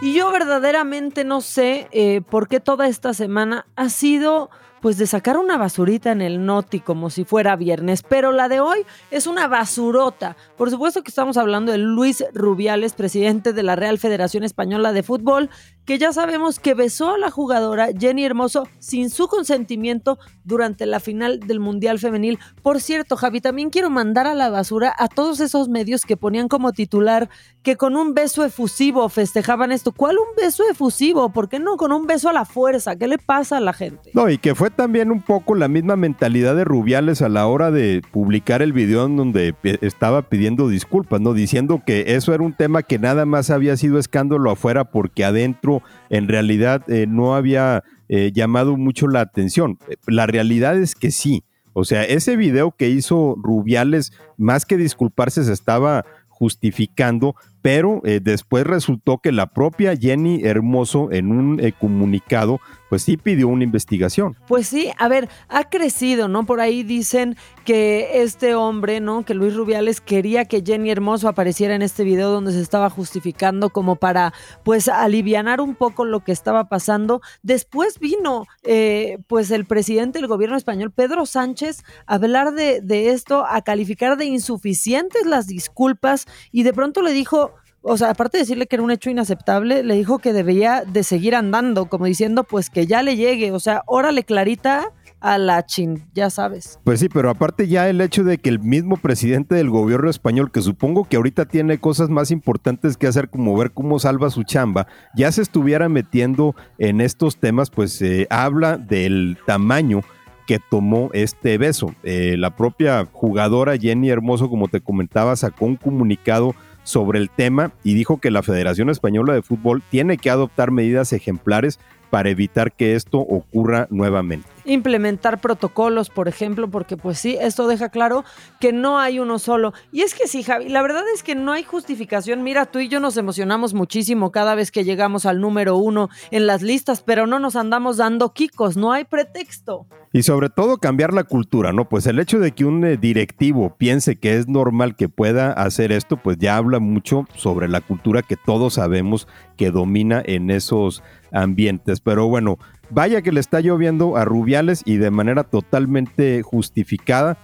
Y 0.00 0.14
yo 0.14 0.30
verdaderamente 0.30 1.24
no 1.24 1.40
sé 1.40 1.88
eh, 1.90 2.20
por 2.20 2.46
qué 2.46 2.60
toda 2.60 2.86
esta 2.86 3.12
semana 3.12 3.66
ha 3.74 3.88
sido 3.88 4.50
pues 4.80 4.96
de 4.96 5.06
sacar 5.06 5.36
una 5.36 5.56
basurita 5.56 6.10
en 6.10 6.22
el 6.22 6.44
noti 6.44 6.80
como 6.80 7.10
si 7.10 7.24
fuera 7.24 7.56
viernes, 7.56 8.02
pero 8.02 8.32
la 8.32 8.48
de 8.48 8.60
hoy 8.60 8.86
es 9.10 9.26
una 9.26 9.46
basurota. 9.46 10.36
Por 10.56 10.70
supuesto 10.70 11.02
que 11.02 11.10
estamos 11.10 11.36
hablando 11.36 11.72
de 11.72 11.78
Luis 11.78 12.24
Rubiales, 12.32 12.94
presidente 12.94 13.52
de 13.52 13.62
la 13.62 13.76
Real 13.76 13.98
Federación 13.98 14.42
Española 14.42 14.92
de 14.92 15.02
Fútbol, 15.02 15.50
que 15.90 15.98
ya 15.98 16.12
sabemos 16.12 16.60
que 16.60 16.74
besó 16.74 17.14
a 17.14 17.18
la 17.18 17.32
jugadora 17.32 17.88
Jenny 17.98 18.24
Hermoso 18.24 18.68
sin 18.78 19.10
su 19.10 19.26
consentimiento 19.26 20.20
durante 20.44 20.86
la 20.86 21.00
final 21.00 21.40
del 21.40 21.58
Mundial 21.58 21.98
Femenil. 21.98 22.38
Por 22.62 22.80
cierto, 22.80 23.16
Javi, 23.16 23.40
también 23.40 23.70
quiero 23.70 23.90
mandar 23.90 24.28
a 24.28 24.34
la 24.34 24.50
basura 24.50 24.94
a 24.96 25.08
todos 25.08 25.40
esos 25.40 25.68
medios 25.68 26.02
que 26.02 26.16
ponían 26.16 26.46
como 26.46 26.70
titular 26.70 27.28
que 27.64 27.76
con 27.76 27.96
un 27.96 28.14
beso 28.14 28.44
efusivo 28.44 29.08
festejaban 29.08 29.72
esto. 29.72 29.90
¿Cuál 29.90 30.18
un 30.18 30.36
beso 30.36 30.62
efusivo? 30.70 31.32
¿Por 31.32 31.48
qué 31.48 31.58
no 31.58 31.76
con 31.76 31.92
un 31.92 32.06
beso 32.06 32.28
a 32.28 32.32
la 32.32 32.44
fuerza? 32.44 32.94
¿Qué 32.94 33.08
le 33.08 33.18
pasa 33.18 33.56
a 33.56 33.60
la 33.60 33.72
gente? 33.72 34.12
No, 34.14 34.30
y 34.30 34.38
que 34.38 34.54
fue 34.54 34.70
también 34.70 35.10
un 35.10 35.20
poco 35.20 35.56
la 35.56 35.66
misma 35.66 35.96
mentalidad 35.96 36.54
de 36.54 36.62
Rubiales 36.62 37.20
a 37.20 37.28
la 37.28 37.48
hora 37.48 37.72
de 37.72 38.00
publicar 38.12 38.62
el 38.62 38.72
video 38.72 39.06
en 39.06 39.16
donde 39.16 39.56
estaba 39.80 40.22
pidiendo 40.22 40.68
disculpas, 40.68 41.20
¿no? 41.20 41.34
Diciendo 41.34 41.82
que 41.84 42.14
eso 42.14 42.32
era 42.32 42.44
un 42.44 42.54
tema 42.54 42.84
que 42.84 43.00
nada 43.00 43.26
más 43.26 43.50
había 43.50 43.76
sido 43.76 43.98
escándalo 43.98 44.52
afuera 44.52 44.84
porque 44.84 45.24
adentro 45.24 45.79
en 46.08 46.28
realidad 46.28 46.82
eh, 46.90 47.06
no 47.08 47.34
había 47.34 47.84
eh, 48.08 48.32
llamado 48.34 48.76
mucho 48.76 49.08
la 49.08 49.20
atención. 49.20 49.78
La 50.06 50.26
realidad 50.26 50.76
es 50.78 50.94
que 50.94 51.10
sí. 51.10 51.44
O 51.72 51.84
sea, 51.84 52.04
ese 52.04 52.36
video 52.36 52.72
que 52.72 52.88
hizo 52.88 53.36
Rubiales, 53.40 54.12
más 54.36 54.66
que 54.66 54.76
disculparse, 54.76 55.44
se 55.44 55.52
estaba 55.52 56.04
justificando, 56.28 57.36
pero 57.62 58.00
eh, 58.04 58.20
después 58.22 58.64
resultó 58.64 59.18
que 59.18 59.32
la 59.32 59.46
propia 59.46 59.96
Jenny 59.96 60.42
Hermoso 60.44 61.12
en 61.12 61.30
un 61.30 61.60
comunicado 61.78 62.60
pues 62.90 63.04
sí 63.04 63.16
pidió 63.16 63.46
una 63.46 63.62
investigación. 63.62 64.36
Pues 64.48 64.66
sí, 64.66 64.90
a 64.98 65.06
ver, 65.06 65.28
ha 65.48 65.70
crecido, 65.70 66.26
¿no? 66.26 66.44
Por 66.44 66.60
ahí 66.60 66.82
dicen 66.82 67.36
que 67.64 68.22
este 68.22 68.56
hombre, 68.56 68.98
¿no? 68.98 69.24
Que 69.24 69.32
Luis 69.32 69.54
Rubiales 69.54 70.00
quería 70.00 70.44
que 70.44 70.64
Jenny 70.66 70.90
Hermoso 70.90 71.28
apareciera 71.28 71.76
en 71.76 71.82
este 71.82 72.02
video 72.02 72.30
donde 72.30 72.50
se 72.50 72.60
estaba 72.60 72.90
justificando 72.90 73.70
como 73.70 73.94
para, 73.94 74.34
pues, 74.64 74.88
alivianar 74.88 75.60
un 75.60 75.76
poco 75.76 76.04
lo 76.04 76.24
que 76.24 76.32
estaba 76.32 76.68
pasando. 76.68 77.20
Después 77.44 78.00
vino, 78.00 78.46
eh, 78.64 79.18
pues, 79.28 79.52
el 79.52 79.66
presidente 79.66 80.18
del 80.18 80.26
gobierno 80.26 80.56
español, 80.56 80.90
Pedro 80.90 81.26
Sánchez, 81.26 81.84
a 82.06 82.16
hablar 82.16 82.54
de 82.54 83.10
esto, 83.10 83.46
a 83.46 83.62
calificar 83.62 84.16
de 84.16 84.24
insuficientes 84.24 85.26
las 85.26 85.46
disculpas 85.46 86.26
y 86.50 86.64
de 86.64 86.72
pronto 86.72 87.02
le 87.02 87.12
dijo, 87.12 87.49
o 87.82 87.96
sea, 87.96 88.10
aparte 88.10 88.36
de 88.36 88.42
decirle 88.42 88.66
que 88.66 88.76
era 88.76 88.82
un 88.82 88.90
hecho 88.90 89.10
inaceptable, 89.10 89.82
le 89.82 89.94
dijo 89.94 90.18
que 90.18 90.32
debía 90.32 90.84
de 90.84 91.02
seguir 91.02 91.34
andando, 91.34 91.86
como 91.86 92.04
diciendo, 92.04 92.44
pues 92.44 92.70
que 92.70 92.86
ya 92.86 93.02
le 93.02 93.16
llegue, 93.16 93.52
o 93.52 93.60
sea, 93.60 93.82
órale 93.86 94.24
clarita 94.24 94.92
a 95.20 95.38
la 95.38 95.64
chin, 95.66 96.04
ya 96.14 96.30
sabes. 96.30 96.80
Pues 96.84 97.00
sí, 97.00 97.08
pero 97.08 97.30
aparte 97.30 97.68
ya 97.68 97.88
el 97.88 98.00
hecho 98.00 98.24
de 98.24 98.38
que 98.38 98.48
el 98.48 98.58
mismo 98.58 98.96
presidente 98.96 99.54
del 99.54 99.70
gobierno 99.70 100.10
español, 100.10 100.50
que 100.50 100.62
supongo 100.62 101.04
que 101.04 101.16
ahorita 101.16 101.44
tiene 101.44 101.78
cosas 101.78 102.08
más 102.08 102.30
importantes 102.30 102.96
que 102.96 103.06
hacer 103.06 103.28
como 103.28 103.56
ver 103.56 103.72
cómo 103.72 103.98
salva 103.98 104.30
su 104.30 104.42
chamba, 104.44 104.86
ya 105.14 105.30
se 105.30 105.42
estuviera 105.42 105.88
metiendo 105.88 106.54
en 106.78 107.00
estos 107.00 107.36
temas, 107.36 107.70
pues 107.70 108.00
eh, 108.02 108.26
habla 108.30 108.78
del 108.78 109.38
tamaño 109.46 110.00
que 110.46 110.58
tomó 110.58 111.10
este 111.12 111.58
beso. 111.58 111.94
Eh, 112.02 112.36
la 112.38 112.56
propia 112.56 113.06
jugadora 113.12 113.76
Jenny 113.76 114.10
Hermoso, 114.10 114.48
como 114.48 114.68
te 114.68 114.80
comentaba, 114.80 115.36
sacó 115.36 115.66
un 115.66 115.76
comunicado 115.76 116.54
sobre 116.82 117.18
el 117.18 117.30
tema 117.30 117.72
y 117.84 117.94
dijo 117.94 118.20
que 118.20 118.30
la 118.30 118.42
Federación 118.42 118.90
Española 118.90 119.32
de 119.32 119.42
Fútbol 119.42 119.82
tiene 119.90 120.16
que 120.16 120.30
adoptar 120.30 120.70
medidas 120.70 121.12
ejemplares 121.12 121.78
para 122.10 122.28
evitar 122.28 122.72
que 122.72 122.94
esto 122.94 123.18
ocurra 123.18 123.86
nuevamente. 123.90 124.46
Implementar 124.64 125.40
protocolos, 125.40 126.10
por 126.10 126.28
ejemplo, 126.28 126.70
porque 126.70 126.96
pues 126.96 127.18
sí, 127.18 127.36
esto 127.40 127.66
deja 127.66 127.88
claro 127.88 128.24
que 128.60 128.72
no 128.72 128.98
hay 128.98 129.18
uno 129.18 129.38
solo. 129.38 129.72
Y 129.90 130.02
es 130.02 130.14
que 130.14 130.26
sí, 130.26 130.42
Javi, 130.42 130.68
la 130.68 130.82
verdad 130.82 131.04
es 131.14 131.22
que 131.22 131.34
no 131.34 131.52
hay 131.52 131.62
justificación. 131.62 132.42
Mira, 132.42 132.66
tú 132.66 132.80
y 132.80 132.88
yo 132.88 133.00
nos 133.00 133.16
emocionamos 133.16 133.72
muchísimo 133.74 134.32
cada 134.32 134.54
vez 134.54 134.70
que 134.70 134.84
llegamos 134.84 135.24
al 135.24 135.40
número 135.40 135.76
uno 135.76 136.10
en 136.30 136.46
las 136.46 136.62
listas, 136.62 137.02
pero 137.02 137.26
no 137.26 137.38
nos 137.38 137.56
andamos 137.56 137.96
dando 137.96 138.32
quicos, 138.34 138.76
no 138.76 138.92
hay 138.92 139.04
pretexto. 139.04 139.86
Y 140.12 140.24
sobre 140.24 140.50
todo 140.50 140.78
cambiar 140.78 141.14
la 141.14 141.22
cultura, 141.22 141.72
¿no? 141.72 141.88
Pues 141.88 142.06
el 142.06 142.18
hecho 142.18 142.40
de 142.40 142.50
que 142.50 142.64
un 142.64 142.84
eh, 142.84 142.96
directivo 142.96 143.76
piense 143.78 144.16
que 144.16 144.36
es 144.36 144.48
normal 144.48 144.96
que 144.96 145.08
pueda 145.08 145.52
hacer 145.52 145.92
esto, 145.92 146.16
pues 146.16 146.36
ya 146.38 146.56
habla 146.56 146.80
mucho 146.80 147.26
sobre 147.36 147.68
la 147.68 147.80
cultura 147.80 148.22
que 148.22 148.36
todos 148.36 148.74
sabemos 148.74 149.28
que 149.56 149.70
domina 149.70 150.20
en 150.24 150.50
esos 150.50 151.04
ambientes. 151.32 152.00
Pero 152.00 152.26
bueno, 152.28 152.58
vaya 152.90 153.22
que 153.22 153.32
le 153.32 153.40
está 153.40 153.60
lloviendo 153.60 154.16
a 154.16 154.24
Rubiales 154.24 154.82
y 154.84 154.96
de 154.96 155.10
manera 155.10 155.44
totalmente 155.44 156.42
justificada. 156.42 157.38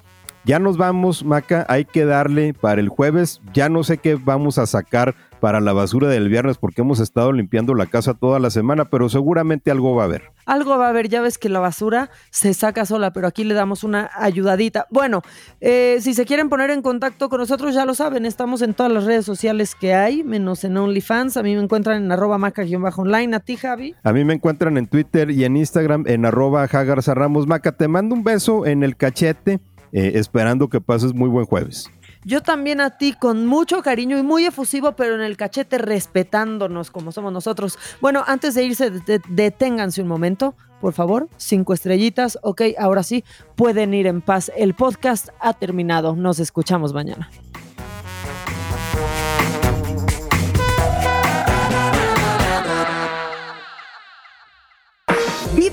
Ya 0.47 0.61
nos 0.61 0.77
vamos, 0.77 1.25
Maca, 1.25 1.67
hay 1.69 1.85
que 1.85 2.05
darle 2.05 2.55
para 2.55 2.81
el 2.81 2.89
jueves. 2.89 3.41
Ya 3.53 3.69
no 3.69 3.83
sé 3.83 3.99
qué 3.99 4.15
vamos 4.15 4.59
a 4.59 4.67
sacar 4.67 5.17
para 5.41 5.61
la 5.61 5.73
basura 5.73 6.07
del 6.07 6.29
viernes 6.29 6.57
porque 6.57 6.83
hemos 6.83 7.01
estado 7.01 7.33
limpiando 7.33 7.75
la 7.75 7.87
casa 7.87 8.15
toda 8.15 8.39
la 8.39 8.51
semana, 8.51 8.85
pero 8.85 9.09
seguramente 9.09 9.73
algo 9.73 9.97
va 9.97 10.03
a 10.03 10.05
haber. 10.05 10.31
Algo 10.45 10.79
va 10.79 10.87
a 10.87 10.91
haber, 10.91 11.09
ya 11.09 11.21
ves 11.21 11.39
que 11.39 11.49
la 11.49 11.59
basura 11.59 12.11
se 12.31 12.55
saca 12.55 12.87
sola, 12.87 13.13
pero 13.13 13.27
aquí 13.27 13.43
le 13.43 13.55
damos 13.55 13.83
una 13.83 14.09
ayudadita. 14.15 14.87
Bueno, 14.89 15.23
eh, 15.61 15.99
si 16.01 16.15
se 16.15 16.25
quieren 16.25 16.49
poner 16.49 16.71
en 16.71 16.81
contacto 16.81 17.29
con 17.29 17.41
nosotros, 17.41 17.75
ya 17.75 17.85
lo 17.85 17.95
saben, 17.95 18.25
estamos 18.25 18.63
en 18.63 18.73
todas 18.73 18.93
las 18.93 19.03
redes 19.03 19.25
sociales 19.25 19.75
que 19.75 19.95
hay, 19.95 20.23
menos 20.23 20.63
en 20.63 20.77
OnlyFans. 20.77 21.37
A 21.39 21.43
mí 21.43 21.57
me 21.57 21.63
encuentran 21.63 22.05
en 22.05 22.13
arroba 22.13 22.39
maca-online. 22.39 23.35
¿A 23.35 23.41
ti, 23.41 23.57
Javi? 23.57 23.97
A 24.05 24.13
mí 24.13 24.25
me 24.25 24.35
encuentran 24.35 24.79
en 24.79 24.87
Twitter 24.87 25.29
y 25.33 25.45
en 25.45 25.57
Instagram 25.57 26.05
en 26.07 26.25
arroba 26.25 26.69
Ramos. 26.69 27.49
Maca, 27.49 27.73
te 27.73 27.89
mando 27.89 28.15
un 28.15 28.23
beso 28.23 28.65
en 28.65 28.85
el 28.85 28.97
cachete, 28.97 29.59
eh, 29.93 30.13
esperando 30.15 30.69
que 30.69 30.81
pases 30.81 31.15
muy 31.15 31.29
buen 31.29 31.47
jueves. 31.47 31.91
Yo 32.25 32.43
también 32.43 32.81
a 32.81 32.99
ti 32.99 33.13
con 33.13 33.47
mucho 33.47 33.83
cariño 33.83 34.19
y 34.19 34.25
muy 34.25 34.45
efusivo, 34.47 34.97
pero 34.97 35.15
en 35.15 35.21
el 35.21 35.37
cachete 35.37 35.79
respetándonos 35.79 36.91
como 36.91 37.13
somos 37.13 37.33
nosotros. 37.33 37.79
Bueno, 38.01 38.25
antes 38.27 38.55
de 38.55 38.65
irse, 38.65 38.91
deténganse 39.29 40.03
un 40.03 40.09
momento, 40.09 40.57
por 40.81 40.93
favor. 40.93 41.29
Cinco 41.37 41.73
estrellitas. 41.73 42.37
Ok, 42.43 42.63
ahora 42.79 43.05
sí, 43.05 43.23
pueden 43.55 43.95
ir 43.95 44.09
en 44.09 44.23
paz. 44.23 44.51
El 44.57 44.75
podcast 44.75 45.29
ha 45.39 45.53
terminado. 45.53 46.17
Nos 46.17 46.41
escuchamos 46.41 46.93
mañana. 46.93 47.31